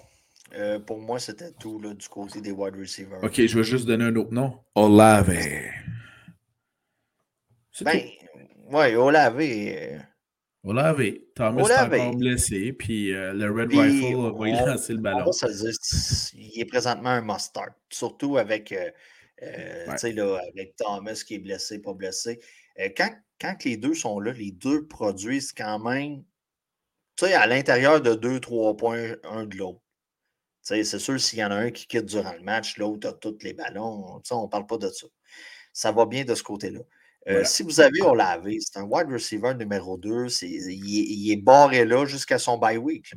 [0.55, 3.21] Euh, pour moi, c'était tout là, du côté des wide receivers.
[3.21, 4.59] OK, je vais juste donner un autre nom.
[4.75, 5.27] Olave.
[7.81, 8.01] Ben,
[8.71, 9.41] oui, Olave.
[10.63, 11.11] Olave.
[11.35, 11.93] Thomas Olave.
[11.93, 15.31] est encore blessé, puis le Red Rifle va y lancer le ballon.
[16.33, 18.89] il est présentement un must-start, surtout avec euh,
[19.41, 22.39] là, avec Thomas qui est blessé, pas blessé.
[22.79, 26.23] Euh, quand, quand les deux sont là, les deux produisent quand même
[27.23, 29.81] à l'intérieur de 2-3 points un de l'autre.
[30.61, 33.37] C'est sûr, s'il y en a un qui quitte durant le match, l'autre a tous
[33.41, 34.21] les ballons.
[34.31, 35.07] On ne parle pas de ça.
[35.71, 36.81] Ça va bien de ce côté-là.
[37.29, 40.27] Euh, si vous avez Olave, c'est un wide receiver numéro 2.
[40.41, 43.13] il, est barré là jusqu'à son bye week.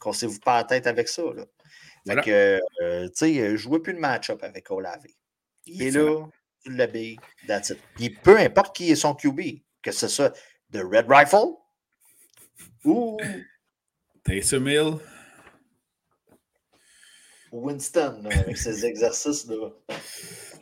[0.00, 1.22] Cassez-vous pas la tête avec ça.
[1.22, 1.44] Là.
[2.06, 5.06] Fait que, euh, tu sais, euh, jouez plus de match-up avec Olave.
[5.66, 6.26] Il est là,
[6.62, 7.78] tu l'habilles, that's it.
[7.94, 9.40] Puis peu importe qui est son QB,
[9.82, 10.36] que ce soit
[10.70, 11.54] de Red Rifle
[12.84, 13.18] ou.
[14.24, 14.94] Taysom Hill.
[17.52, 19.70] Winston, avec ses exercices-là.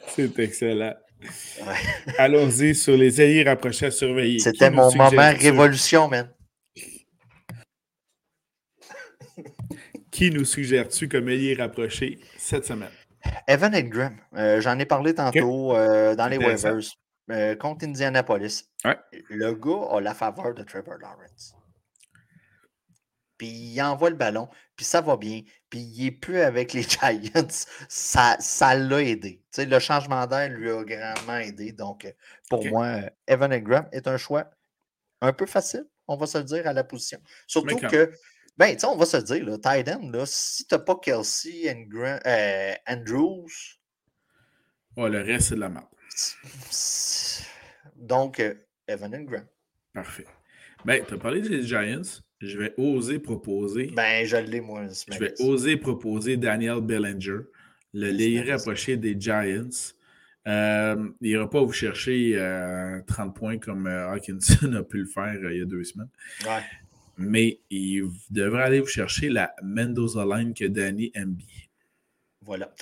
[0.09, 0.95] C'est excellent.
[2.19, 4.39] Allons-y sur les alliés rapprochés à surveiller.
[4.41, 6.29] C'était mon moment révolution, man.
[10.13, 12.91] Qui nous suggères-tu comme ailier rapproché cette semaine?
[13.49, 14.15] Evan Ingram.
[14.37, 16.81] Euh, j'en ai parlé tantôt euh, dans les waivers
[17.31, 18.69] euh, contre Indianapolis.
[19.31, 21.55] Le gars a la faveur de Trevor Lawrence.
[23.39, 25.41] Puis il envoie le ballon, puis ça va bien.
[25.71, 27.49] Puis il n'est plus avec les Giants.
[27.89, 29.43] Ça, ça l'a aidé.
[29.57, 31.73] le changement d'air lui a grandement aidé.
[31.73, 32.07] Donc,
[32.51, 34.51] pour moi, Evan Ingram est un choix
[35.23, 37.19] un peu facile, on va se le dire, à la position.
[37.47, 38.13] Surtout que
[38.59, 42.19] ben, on va se dire, là, Titan, là, si tu n'as pas Kelsey, Andrews.
[42.27, 43.49] Euh, Andrews.
[44.97, 45.87] le reste, c'est de la merde.
[47.97, 48.55] Donc, euh,
[48.87, 49.47] Evan Ingram.
[49.95, 50.27] Parfait.
[50.85, 52.23] Ben, tu as parlé des Giants.
[52.41, 53.91] Je vais oser proposer.
[53.95, 54.87] Ben, je l'ai, moi.
[55.11, 57.39] Je vais oser proposer Daniel Bellinger,
[57.95, 59.95] le lié rapproché des Giants.
[60.49, 62.37] Euh, il n'ira pas vous chercher
[63.07, 66.11] 30 points comme Hawkinson a pu le faire il y a deux semaines.
[66.45, 66.63] Ouais
[67.17, 71.47] mais il devrait aller vous chercher la Mendoza Line que Danny aime bien.
[72.41, 72.73] Voilà.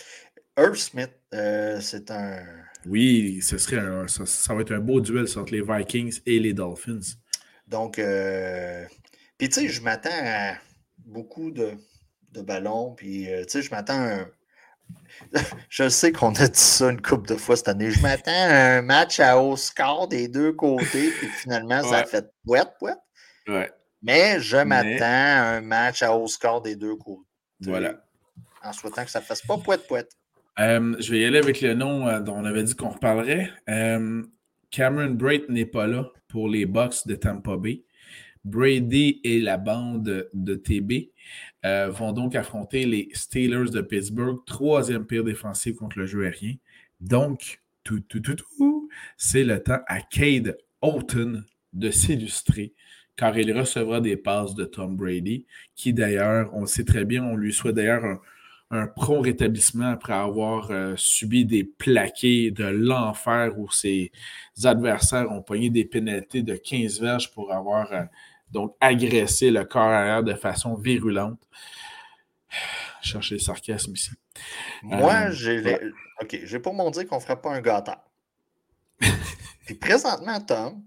[0.59, 2.45] Irv Smith, euh, c'est un.
[2.87, 7.01] Oui, ce serait ça, va être un beau duel entre les Vikings et les Dolphins.
[7.67, 8.85] Donc, euh,
[9.39, 10.55] puis tu sais, je m'attends à
[10.99, 11.77] beaucoup de,
[12.43, 14.31] ballons, puis euh, tu sais, je m'attends à un...
[15.69, 17.93] Je sais qu'on a dit ça une couple de fois cette année.
[17.93, 22.05] Je m'attends à un match à haut score des deux côtés, puis finalement, ça a
[22.05, 22.99] fait pouette, pouette.
[23.47, 23.71] Ouais.
[24.03, 27.23] Mais je m'attends à un match à haut score des deux côtés.
[27.61, 28.03] Voilà.
[28.63, 30.11] En souhaitant que ça ne fasse pas poète-poète.
[30.59, 33.51] Euh, je vais y aller avec le nom euh, dont on avait dit qu'on reparlerait.
[33.69, 34.23] Euh,
[34.71, 37.83] Cameron Braid n'est pas là pour les Bucks de Tampa Bay.
[38.45, 41.11] Brady et la bande de TB
[41.91, 46.55] vont donc affronter les Steelers de Pittsburgh, troisième pire défensive contre le jeu aérien.
[47.01, 52.73] Donc, tout, tout, tout, tout, c'est le temps à Cade Houghton de s'illustrer
[53.21, 55.45] car il recevra des passes de Tom Brady,
[55.77, 58.19] qui d'ailleurs, on le sait très bien, on lui souhaite d'ailleurs
[58.71, 64.11] un, prompt rétablissement après avoir euh, subi des plaqués de l'enfer où ses
[64.65, 68.05] adversaires ont pogné des pénalités de 15 verges pour avoir euh,
[68.53, 71.47] donc agressé le corps arrière de façon virulente.
[73.03, 74.13] Chercher le sarcasme ici.
[74.83, 75.63] Moi, euh, j'ai
[76.23, 77.93] OK, j'ai pour mon dire qu'on ne ferait pas un gâteau.
[79.67, 80.83] Puis présentement, Tom,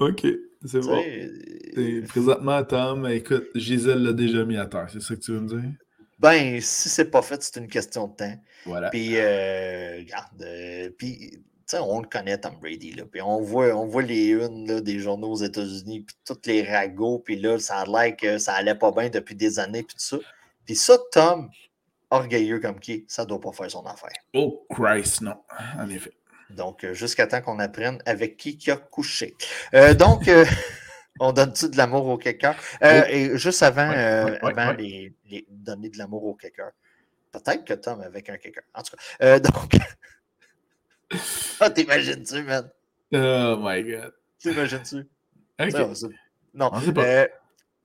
[0.00, 0.26] OK,
[0.64, 1.02] c'est bon.
[2.08, 5.48] présentement, Tom, écoute, Gisèle l'a déjà mis à terre, c'est ça que tu veux me
[5.48, 5.70] dire?
[6.18, 8.34] Ben, si c'est pas fait, c'est une question de temps.
[8.66, 8.90] Voilà.
[8.90, 11.38] Puis, euh, regarde, euh, puis,
[11.78, 13.04] on le connaît, Tom Brady, là.
[13.10, 16.62] Puis on voit, on voit les unes là, des journaux aux États-Unis, puis tous les
[16.62, 19.94] ragots, puis là, ça a l'air que ça allait pas bien depuis des années, puis
[19.94, 20.18] tout ça.
[20.66, 21.48] Puis ça, Tom,
[22.10, 24.12] orgueilleux comme qui, ça doit pas faire son affaire.
[24.34, 25.36] Oh, Christ, non,
[25.78, 26.12] en effet.
[26.50, 29.36] Donc, euh, jusqu'à temps qu'on apprenne avec qui qui a couché.
[29.74, 30.44] Euh, donc, euh,
[31.20, 32.54] on donne-tu de l'amour au kicker?
[32.82, 35.14] Et juste avant, avant Les,
[35.48, 36.70] donner de l'amour au kicker.
[37.32, 38.62] Peut-être que Tom avec un kicker.
[38.74, 39.76] En tout cas, donc.
[41.60, 42.70] ah, t'imagines-tu, man?
[43.12, 44.12] Oh my God.
[44.38, 45.08] T'imagines-tu?
[45.60, 45.84] Okay.
[46.54, 47.28] non, pas.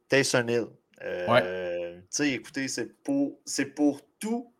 [0.08, 0.68] Tayson Hill.
[1.02, 2.02] Ouais.
[2.10, 3.38] sais, écoutez, c'est pour,
[3.76, 4.52] pour tout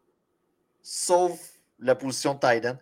[0.82, 1.40] sauf
[1.80, 2.78] la position de Titan.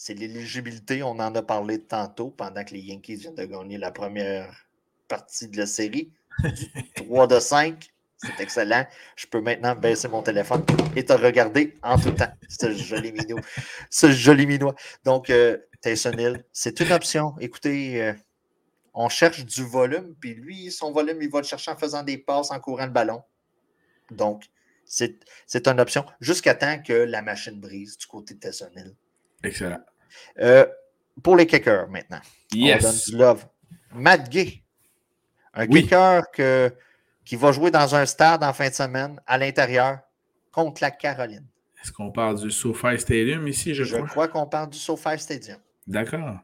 [0.00, 3.90] C'est l'éligibilité, on en a parlé tantôt pendant que les Yankees viennent de gagner la
[3.90, 4.68] première
[5.08, 6.12] partie de la série.
[6.94, 7.84] 3 de 5,
[8.16, 8.86] c'est excellent.
[9.16, 12.30] Je peux maintenant baisser mon téléphone et te regarder en tout temps.
[12.48, 13.40] Ce joli minot.
[13.90, 14.76] Ce joli minois.
[15.04, 17.34] Donc, euh, c'est une option.
[17.40, 18.12] Écoutez, euh,
[18.94, 22.18] on cherche du volume, puis lui, son volume, il va le chercher en faisant des
[22.18, 23.24] passes, en courant le ballon.
[24.12, 24.44] Donc,
[24.84, 25.18] c'est
[25.66, 28.70] une option jusqu'à temps que la machine brise du côté de Tyson.
[29.42, 29.80] Excellent.
[30.40, 30.66] Euh,
[31.22, 32.20] pour les kickers maintenant.
[32.54, 33.46] On donne du love.
[33.92, 34.62] Matt Gay.
[35.54, 36.22] Un kicker
[37.24, 39.98] qui va jouer dans un stade en fin de semaine à l'intérieur
[40.50, 41.46] contre la Caroline.
[41.82, 44.06] Est-ce qu'on parle du SoFi Stadium ici, je, je crois?
[44.06, 45.58] Je crois qu'on parle du SoFi Stadium.
[45.86, 46.38] D'accord.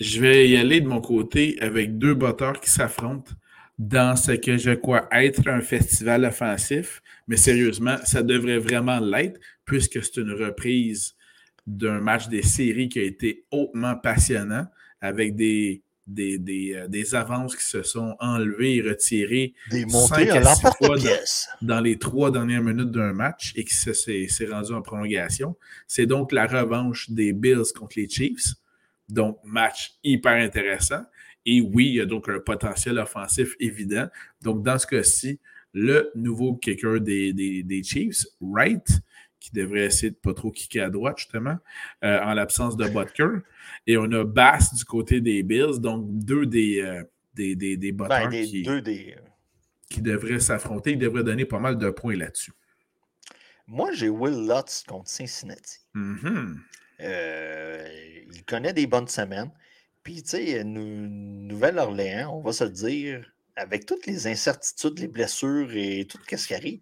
[0.00, 3.32] Je vais y aller de mon côté avec deux batteurs qui s'affrontent
[3.78, 7.02] dans ce que je crois être un festival offensif.
[7.28, 11.14] Mais sérieusement, ça devrait vraiment l'être puisque c'est une reprise
[11.66, 14.66] d'un match des séries qui a été hautement passionnant
[15.00, 19.54] avec des, des, des, euh, des avances qui se sont enlevées et retirées.
[19.70, 20.96] Des montées à, dans,
[21.62, 25.56] dans, les trois dernières minutes d'un match et qui s'est rendu en prolongation.
[25.86, 28.54] C'est donc la revanche des Bills contre les Chiefs.
[29.08, 31.02] Donc, match hyper intéressant.
[31.44, 34.06] Et oui, il y a donc un potentiel offensif évident.
[34.42, 35.40] Donc, dans ce cas-ci,
[35.74, 38.86] le nouveau kicker des, des, Chiefs, Wright,
[39.42, 41.58] qui devrait essayer de pas trop kicker à droite, justement,
[42.04, 43.40] euh, en l'absence de Butker.
[43.88, 47.02] Et on a Bass du côté des Bills, donc deux des, euh,
[47.34, 49.16] des, des, des ben, qui, deux des...
[49.18, 49.20] Euh,
[49.90, 50.92] qui devraient s'affronter.
[50.92, 52.52] Ils devraient donner pas mal de points là-dessus.
[53.66, 55.80] Moi, j'ai Will Lutz contre Cincinnati.
[55.96, 56.56] Mm-hmm.
[57.00, 59.50] il connaît des bonnes semaines.
[60.04, 65.70] Puis, tu sais, Nouvelle-Orléans, on va se le dire, avec toutes les incertitudes, les blessures
[65.74, 66.80] et tout ce qui arrive,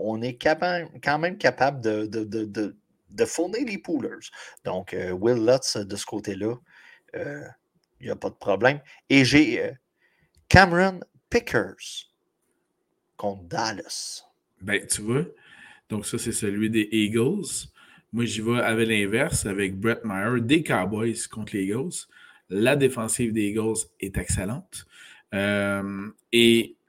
[0.00, 4.30] on est quand même capable de, de, fournir les poolers.
[4.64, 6.54] Donc, euh, Will Lutz, de ce côté-là,
[7.14, 7.44] il euh,
[8.00, 8.80] n'y a pas de problème.
[9.08, 9.70] Et j'ai euh,
[10.48, 12.10] Cameron Pickers
[13.16, 14.24] contre Dallas.
[14.60, 15.24] Ben, tu vois,
[15.88, 17.68] donc ça, c'est celui des Eagles.
[18.12, 22.06] Moi, j'y vais avec l'inverse, avec Brett Meyer, des Cowboys contre les Eagles.
[22.48, 24.86] La défensive des Eagles est excellente.
[25.34, 26.83] Euh, et euh,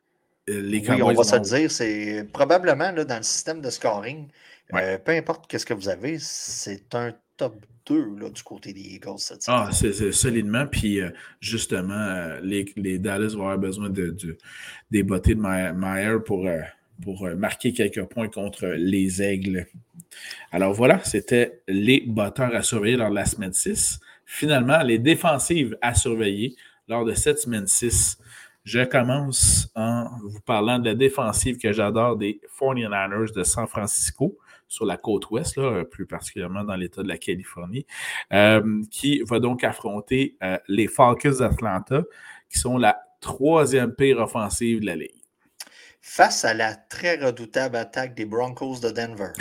[0.47, 1.03] les Cowboys.
[1.03, 4.27] Oui, on va se dire, c'est probablement là, dans le système de scoring,
[4.73, 8.95] euh, peu importe qu'est-ce que vous avez, c'est un top 2 là, du côté des
[8.95, 10.65] Eagles cette Ah, c'est solidement.
[10.65, 10.99] Puis
[11.39, 14.15] justement, les, les, Dallas vont avoir besoin de,
[14.89, 16.47] des bottées de Meyer pour,
[17.03, 19.67] pour marquer quelques points contre les Aigles.
[20.51, 23.99] Alors voilà, c'était les batteurs à surveiller lors de la semaine 6.
[24.25, 26.55] Finalement, les défensives à surveiller
[26.87, 28.17] lors de cette semaine 6.
[28.65, 34.39] Je commence en vous parlant de la défensive que j'adore des 49ers de San Francisco
[34.67, 37.85] sur la côte ouest, là, plus particulièrement dans l'État de la Californie,
[38.33, 42.01] euh, qui va donc affronter euh, les Falcons d'Atlanta,
[42.49, 45.21] qui sont la troisième pire offensive de la Ligue.
[46.01, 49.33] Face à la très redoutable attaque des Broncos de Denver.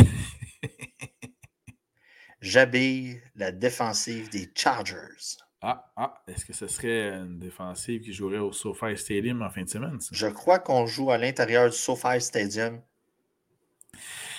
[2.42, 5.38] j'habille la défensive des Chargers.
[5.66, 9.62] Ah, ah, est-ce que ce serait une défensive qui jouerait au SoFi Stadium en fin
[9.62, 9.98] de semaine?
[10.12, 12.82] Je crois qu'on joue à l'intérieur du SoFi Stadium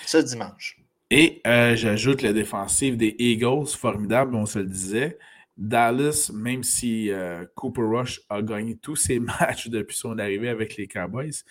[0.06, 0.80] ce dimanche.
[1.10, 5.18] Et euh, j'ajoute la défensive des Eagles, formidable, on se le disait.
[5.56, 10.76] Dallas, même si euh, Cooper Rush a gagné tous ses matchs depuis son arrivée avec
[10.76, 11.42] les Cowboys,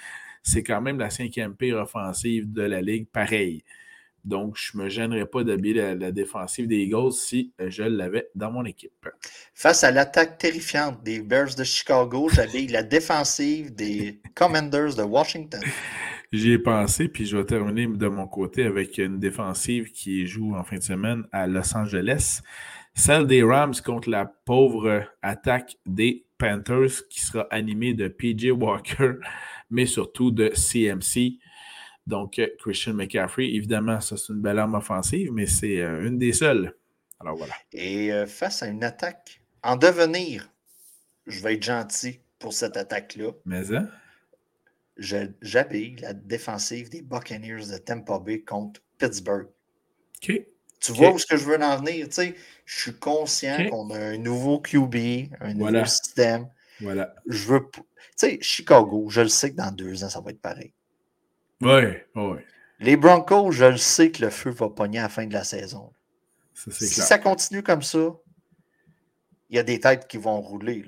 [0.41, 3.61] c'est quand même la cinquième pire offensive de la Ligue, pareil.
[4.25, 8.27] Donc, je ne me gênerais pas d'habiller la, défensive des Eagles si euh, je l'avais
[8.33, 9.07] dans mon équipe.
[9.53, 15.61] Face à l'attaque terrifiante des Bears de Chicago, j'habille la défensive des Commanders de Washington.
[16.31, 20.55] J'y ai pensé, puis je vais terminer de mon côté avec une défensive qui joue
[20.55, 22.41] en fin de semaine à Los Angeles.
[22.95, 29.13] Celle des Rams contre la pauvre attaque des Panthers qui sera animée de PJ Walker,
[29.69, 31.37] mais surtout de CMC.
[32.07, 36.17] Donc, euh, Christian McCaffrey, évidemment, ça c'est une belle arme offensive, mais c'est euh, une
[36.17, 36.75] des seules.
[37.19, 37.53] Alors voilà.
[37.73, 40.51] Et euh, face à une attaque en devenir,
[41.25, 43.31] je vais être gentil pour cette attaque-là.
[43.45, 43.89] Mais hein?
[44.97, 49.47] J'habille la défensive des Buccaneers de Tampa Bay contre Pittsburgh.
[50.23, 50.41] OK.
[50.79, 52.07] Tu vois où ce que je veux en venir?
[52.07, 52.35] Tu sais,
[52.65, 56.47] je suis conscient qu'on a un nouveau QB, un nouveau système.
[56.79, 57.15] Voilà.
[57.25, 57.61] Je veux.
[57.73, 57.81] Tu
[58.15, 60.73] sais, Chicago, je le sais que dans deux ans, ça va être pareil.
[61.61, 61.83] Oui,
[62.15, 62.39] oui.
[62.79, 65.43] Les Broncos, je le sais que le feu va pogner à la fin de la
[65.43, 65.91] saison.
[66.53, 68.15] si ça continue comme ça,
[69.49, 70.85] il y a des têtes qui vont rouler.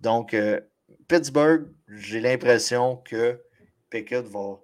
[0.00, 0.60] Donc, euh,
[1.08, 3.40] Pittsburgh, j'ai l'impression que
[3.90, 4.60] Pickett va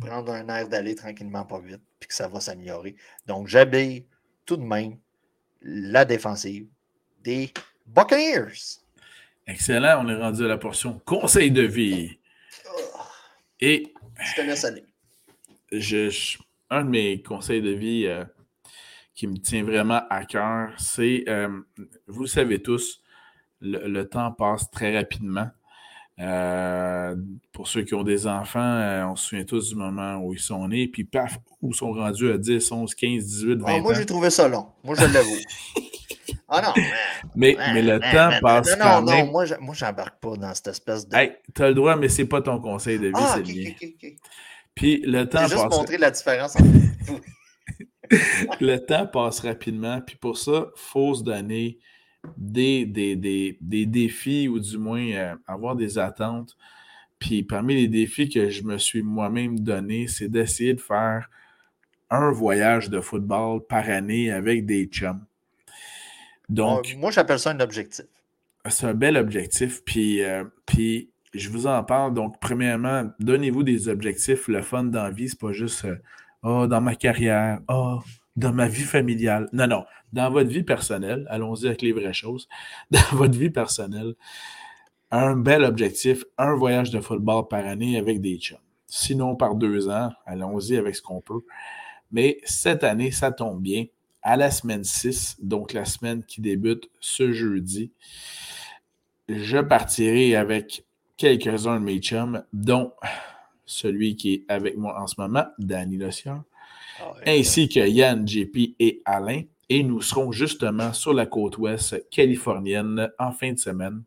[0.00, 2.96] prendre un air d'aller tranquillement, pas vite, puis que ça va s'améliorer.
[3.26, 4.06] Donc, j'habille
[4.46, 4.96] tout de même
[5.62, 6.66] la défensive
[7.22, 7.52] des
[7.86, 8.78] Buccaneers.
[9.46, 12.19] Excellent, on est rendu à la portion conseil de vie.
[13.60, 13.92] Et.
[14.18, 14.84] Je te laisse aller.
[15.72, 16.10] Je,
[16.70, 18.24] un de mes conseils de vie euh,
[19.14, 21.48] qui me tient vraiment à cœur, c'est, euh,
[22.06, 23.00] vous le savez tous,
[23.60, 25.48] le, temps passe très rapidement.
[26.18, 27.16] Euh,
[27.52, 30.68] pour ceux qui ont des enfants, on se souvient tous du moment où ils sont
[30.68, 33.80] nés, puis paf, où ils sont rendus à 10, 11, 15, 18, 20 ans.
[33.80, 34.66] Moi, j'ai trouvé ça long.
[34.84, 35.38] Moi, je l'avoue.
[36.52, 36.74] Ah non,
[37.36, 39.26] mais, mais, le temps passe non, quand non, même.
[39.26, 41.16] Non, moi, moi, j'embarque pas dans cette espèce de.
[41.16, 43.72] Hey, as le droit, mais c'est pas ton conseil de vie, ah, c'est bien.
[44.74, 45.52] Puis le temps passe.
[45.52, 46.66] juste montrer la différence entre
[48.60, 51.78] Le temps passe rapidement, puis pour ça, il faut se donner
[52.36, 56.56] des, des, des, des, défis ou du moins euh, avoir des attentes.
[57.20, 61.30] Puis parmi les défis que je me suis moi-même donné, c'est d'essayer de faire
[62.10, 65.24] un voyage de football par année avec des chums.
[66.50, 68.04] Donc, moi, j'appelle ça un objectif.
[68.68, 69.82] C'est un bel objectif.
[69.84, 72.12] Puis, euh, puis, je vous en parle.
[72.12, 74.48] Donc, premièrement, donnez-vous des objectifs.
[74.48, 75.96] Le fun dans la vie, c'est pas juste euh,
[76.42, 78.00] oh, dans ma carrière, oh,
[78.34, 79.48] dans ma vie familiale.
[79.52, 79.84] Non, non.
[80.12, 82.48] Dans votre vie personnelle, allons-y avec les vraies choses.
[82.90, 84.14] Dans votre vie personnelle,
[85.12, 88.58] un bel objectif, un voyage de football par année avec des chums.
[88.88, 91.42] Sinon, par deux ans, allons-y avec ce qu'on peut.
[92.10, 93.84] Mais cette année, ça tombe bien
[94.22, 97.92] à la semaine 6, donc la semaine qui débute ce jeudi,
[99.28, 100.84] je partirai avec
[101.16, 102.92] quelques-uns de mes chums, dont
[103.66, 106.42] celui qui est avec moi en ce moment, Danny Lossian,
[107.00, 109.42] ah, ainsi que Yann, JP et Alain.
[109.68, 114.02] Et nous serons justement sur la côte ouest californienne en fin de semaine.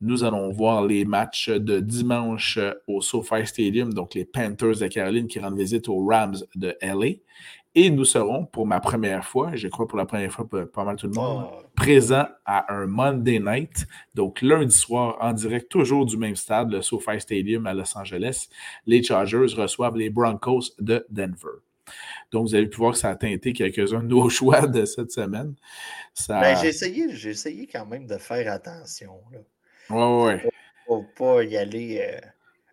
[0.00, 5.26] Nous allons voir les matchs de dimanche au SoFi Stadium, donc les Panthers de Caroline
[5.26, 7.16] qui rendent visite aux Rams de LA.
[7.80, 10.82] Et nous serons, pour ma première fois, je crois pour la première fois pour pas
[10.82, 11.62] mal tout le monde, oh.
[11.76, 16.82] présents à un Monday night, donc lundi soir en direct, toujours du même stade, le
[16.82, 18.48] SoFi Stadium à Los Angeles.
[18.84, 21.60] Les Chargers reçoivent les Broncos de Denver.
[22.32, 25.12] Donc, vous avez pu voir que ça a teinté quelques-uns de nos choix de cette
[25.12, 25.54] semaine.
[26.28, 29.20] Ben, j'ai, essayé, essayé quand même de faire attention.
[29.30, 29.38] Oui,
[29.90, 30.24] oui.
[30.24, 30.50] Ouais.
[30.84, 32.18] Pour, pas y aller euh,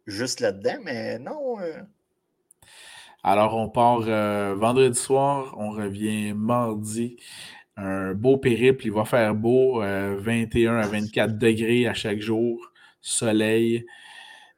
[0.08, 1.60] juste là-dedans, mais non.
[1.60, 1.84] Euh,
[3.28, 7.18] alors, on part euh, vendredi soir, on revient mardi.
[7.76, 12.72] Un beau périple, il va faire beau, 21 euh, à 24 degrés à chaque jour,
[13.02, 13.84] soleil.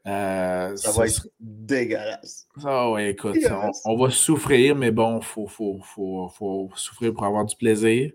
[0.05, 2.49] Euh, ça, va être dégueulasse.
[2.61, 3.37] Ah ouais, écoute,
[3.85, 8.11] on, va souffrir, mais bon, il faut, faut, souffrir pour avoir du plaisir.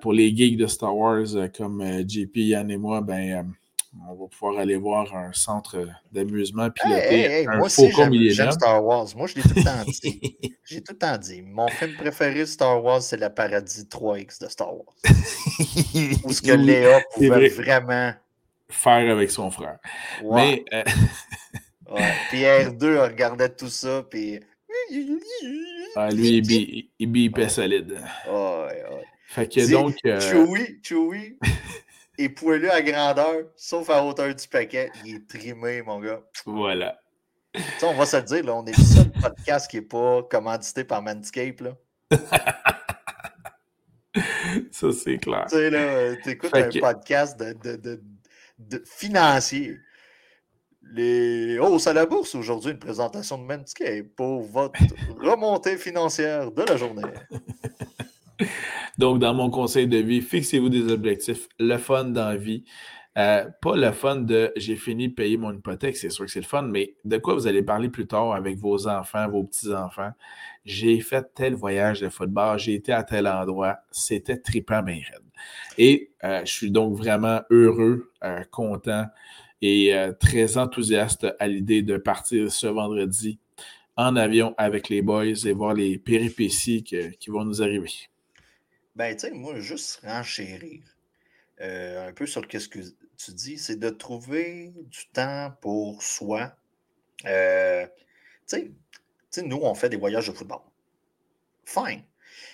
[0.00, 1.26] pour les geeks de Star Wars
[1.58, 3.52] comme JP, Yann et moi, ben,
[3.98, 7.90] on va pouvoir aller voir un centre d'amusement piloté un moi aussi,
[8.30, 9.08] j'aime Star Wars.
[9.16, 10.38] Moi, je l'ai tout le temps dit.
[10.64, 11.42] J'ai tout le temps dit.
[11.42, 14.94] Mon film préféré de Star Wars, c'est le Paradis 3X de Star Wars.
[16.24, 18.12] Où ce que Léa pouvait vraiment
[18.68, 19.78] faire avec son frère.
[20.22, 20.84] Mais euh,
[22.28, 24.38] Puis R2 regardait tout ça, puis
[25.96, 27.98] ah, lui, il, il bipait solide.
[28.28, 29.04] Ouais, ouais.
[29.26, 29.96] Fait que donc.
[30.04, 30.20] Euh...
[30.20, 31.36] Chewie, Chewie,
[32.24, 34.90] est poilu à grandeur, sauf à hauteur du paquet.
[35.04, 36.20] Il est trimé, mon gars.
[36.46, 36.98] Voilà.
[37.82, 40.84] on va se le dire, là, on est le seul podcast qui n'est pas commandité
[40.84, 41.60] par Manscape.
[41.60, 41.76] Là.
[44.72, 45.46] Ça, c'est clair.
[45.48, 48.00] Tu sais, là, écoutes un podcast de, de,
[48.58, 49.78] de, financier.
[50.92, 54.80] Les hausses à la bourse aujourd'hui, une présentation de Manscape pour votre
[55.20, 57.02] remontée financière de la journée.
[59.00, 61.48] Donc, dans mon conseil de vie, fixez-vous des objectifs.
[61.58, 62.64] Le fun dans la vie.
[63.16, 66.42] Euh, pas le fun de j'ai fini de payer mon hypothèque, c'est sûr que c'est
[66.42, 70.10] le fun, mais de quoi vous allez parler plus tard avec vos enfants, vos petits-enfants?
[70.66, 75.24] J'ai fait tel voyage de football, j'ai été à tel endroit, c'était trippant, bien raide.
[75.78, 79.06] Et euh, je suis donc vraiment heureux, euh, content
[79.62, 83.38] et très enthousiaste à l'idée de partir ce vendredi
[83.96, 88.10] en avion avec les boys et voir les péripéties qui vont nous arriver.
[89.00, 90.82] Ben, tu sais, moi, juste renchérir
[91.62, 92.80] euh, un peu sur ce que
[93.16, 96.54] tu dis, c'est de trouver du temps pour soi.
[97.24, 97.86] Euh,
[98.46, 98.74] tu
[99.30, 100.60] sais, nous, on fait des voyages de football.
[101.64, 102.04] Fine.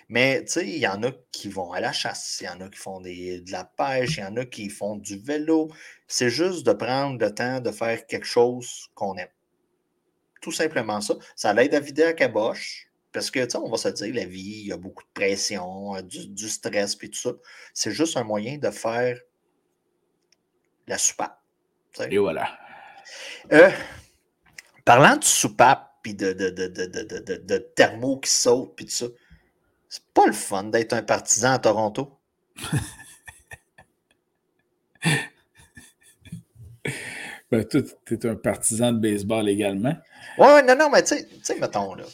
[0.09, 2.61] Mais tu sais, il y en a qui vont à la chasse, il y en
[2.61, 5.72] a qui font de la pêche, il y en a qui font du vélo.
[6.07, 9.34] C'est juste de prendre le temps de faire quelque chose qu'on aime.
[10.40, 11.16] Tout simplement ça.
[11.34, 12.86] Ça l'aide à vider la caboche.
[13.16, 15.08] Parce que, tu sais, on va se dire, la vie, il y a beaucoup de
[15.14, 17.30] pression, euh, du, stress, puis tout ça.
[17.72, 19.18] C'est juste un moyen de faire
[20.86, 21.40] la soupape.
[22.10, 22.58] Et voilà.
[23.52, 23.70] Euh,
[24.84, 29.06] parlant de soupape, puis de, de, de, de, de thermo qui saute, puis tout ça.
[29.88, 32.18] C'est pas le fun d'être un partisan à Toronto?
[37.50, 39.96] ben, toi, tu es un partisan de baseball également.
[40.36, 42.04] Ouais, non, non, mais tu sais, mettons, là.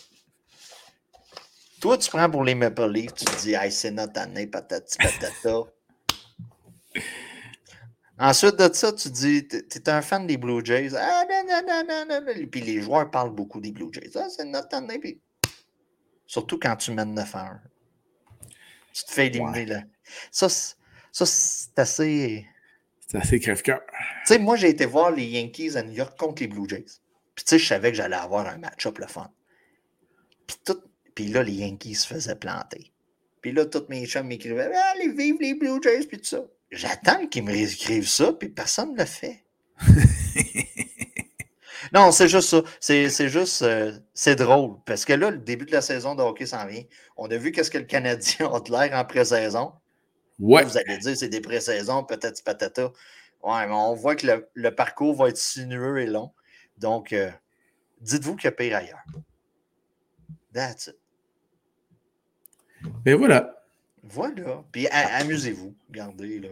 [1.83, 4.97] Toi, tu prends pour les Maple Leafs, tu te dis, hey, c'est notre année, patati
[4.99, 5.65] patata.
[8.21, 10.95] Ensuite de ça, tu dis, tu es un fan des Blue Jays.
[10.95, 12.47] Ah, non, non, non, non, non.
[12.47, 14.13] Puis les joueurs parlent beaucoup des Blue Jays.
[14.15, 15.01] Ah, c'est notre année.
[15.01, 15.21] Puis...
[16.25, 17.61] Surtout quand tu mènes 9 à 1.
[18.93, 19.83] Tu te fais éliminer là.
[20.31, 22.47] Ça, c'est assez.
[23.09, 23.81] C'est assez crève-cœur.
[23.89, 27.01] Tu sais, moi, j'ai été voir les Yankees à New York contre les Blue Jays.
[27.35, 29.33] Puis, tu sais, je savais que j'allais avoir un match-up le fun.
[30.47, 30.81] Puis, tout...
[31.15, 32.93] Puis là, les Yankees se faisaient planter.
[33.41, 36.45] Puis là, tous mes chums m'écrivaient Allez, vive les Blue Jays, puis tout ça.
[36.71, 39.45] J'attends qu'ils me réécrivent ça, puis personne ne le fait.
[41.93, 42.63] non, c'est juste ça.
[42.81, 44.77] C'est juste, euh, c'est drôle.
[44.87, 46.85] Parce que là, le début de la saison de hockey s'en vient.
[47.17, 49.73] On a vu qu'est-ce que le Canadien a de l'air en pré-saison.
[50.39, 50.65] Ouais.
[50.65, 52.91] vous allez dire, c'est des pré-saisons, peut-être patata.
[53.43, 56.33] Ouais, mais on voit que le, parcours va être sinueux et long.
[56.79, 57.31] Donc, euh,
[58.01, 59.05] dites-vous qu'il y a pire ailleurs.
[60.55, 61.02] That's it.
[63.07, 63.65] Et voilà.
[64.03, 64.63] Voilà.
[64.73, 65.75] Puis amusez-vous.
[65.89, 66.49] Regardez, là.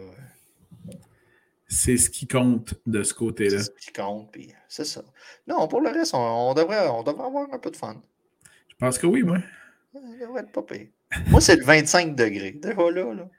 [1.67, 3.59] C'est ce qui compte de ce côté-là.
[3.59, 5.03] C'est ce qui compte, puis c'est ça.
[5.47, 7.95] Non, pour le reste, on, devrait, on devrait avoir un peu de fun.
[8.67, 9.37] Je pense que oui, moi.
[9.93, 10.87] Devrait être pas pire.
[11.27, 12.51] moi, c'est le 25 degrés.
[12.51, 13.29] Déjà là, là.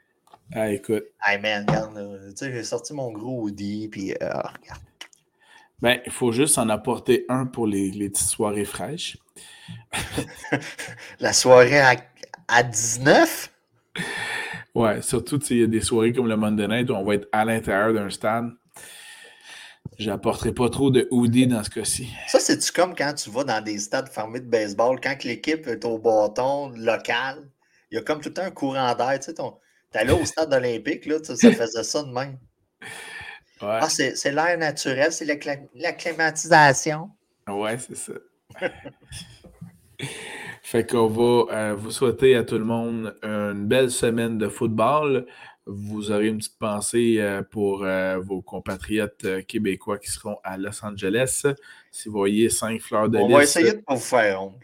[0.55, 1.05] Ah, écoute.
[1.27, 4.83] Hey man, regarde, tu sais, j'ai sorti mon gros hoodie, puis euh, regarde.
[5.83, 9.19] Ben, il faut juste en apporter un pour les, les petites soirées fraîches.
[11.21, 11.97] La soirée à,
[12.53, 13.51] à 19?
[14.75, 17.29] Ouais, surtout, il y a des soirées comme le Monday Night où on va être
[17.33, 18.51] à l'intérieur d'un stade.
[19.99, 22.09] J'apporterai pas trop de hoodie dans ce cas-ci.
[22.29, 25.85] Ça, c'est-tu comme quand tu vas dans des stades fermés de baseball, quand l'équipe est
[25.85, 27.49] au bâton local,
[27.91, 29.19] il y a comme tout le temps un courant d'air.
[29.21, 32.39] Tu sais, allé au stade olympique, là, ça faisait ça de même.
[33.61, 33.79] Ouais.
[33.81, 37.11] Ah, c'est l'air naturel, c'est la, climatisation.
[37.47, 38.13] Ouais, c'est ça.
[40.73, 45.27] Fait qu'on va euh, vous souhaiter à tout le monde une belle semaine de football.
[45.67, 50.83] Vous aurez une petite pensée euh, pour euh, vos compatriotes québécois qui seront à Los
[50.83, 51.45] Angeles.
[51.91, 53.27] Si vous voyez cinq fleurs de lys.
[53.27, 54.55] On va essayer de pas vous faire honte.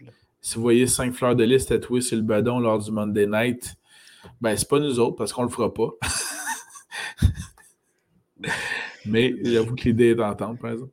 [0.41, 3.75] Si vous voyez cinq fleurs de lys tatouées sur le bedon lors du Monday night,
[4.41, 5.91] ben c'est pas nous autres parce qu'on le fera pas.
[9.05, 10.93] Mais j'avoue que l'idée est entendre, par exemple.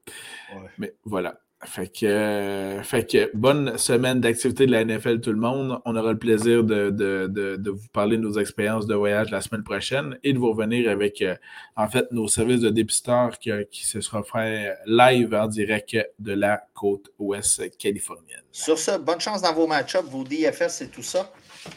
[0.78, 1.40] Mais voilà.
[1.66, 5.80] Fait que, euh, fait que bonne semaine d'activité de la NFL, tout le monde.
[5.86, 10.18] On aura le plaisir de, vous parler de nos expériences de voyage la semaine prochaine
[10.24, 11.36] et de vous revenir avec, euh,
[11.76, 16.34] en fait, nos services de dépisteur qui, qui, se sera fait live en direct de
[16.34, 18.44] la côte ouest californienne.
[18.52, 21.32] Sur ce, bonne chance dans vos match-ups, vos DFS et tout ça.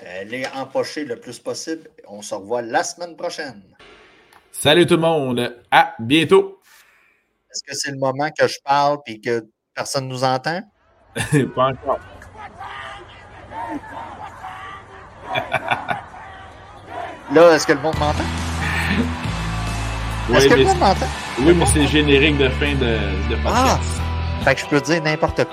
[0.05, 1.89] Euh, les empocher le plus possible.
[2.07, 3.63] On se revoit la semaine prochaine.
[4.53, 5.57] Salut tout le monde.
[5.71, 6.61] À bientôt.
[7.51, 9.47] Est-ce que c'est le moment que je parle et que
[9.79, 10.61] Personne ne nous entend?
[11.55, 12.01] Pas encore.
[17.33, 18.25] Là, est-ce que le monde m'entend?
[20.35, 21.07] est-ce que le monde m'entend?
[21.39, 22.99] Oui, mais c'est générique de fin de,
[23.31, 23.55] de podcast.
[23.55, 23.79] Ah!
[24.45, 25.53] Fait que je peux dire n'importe quoi.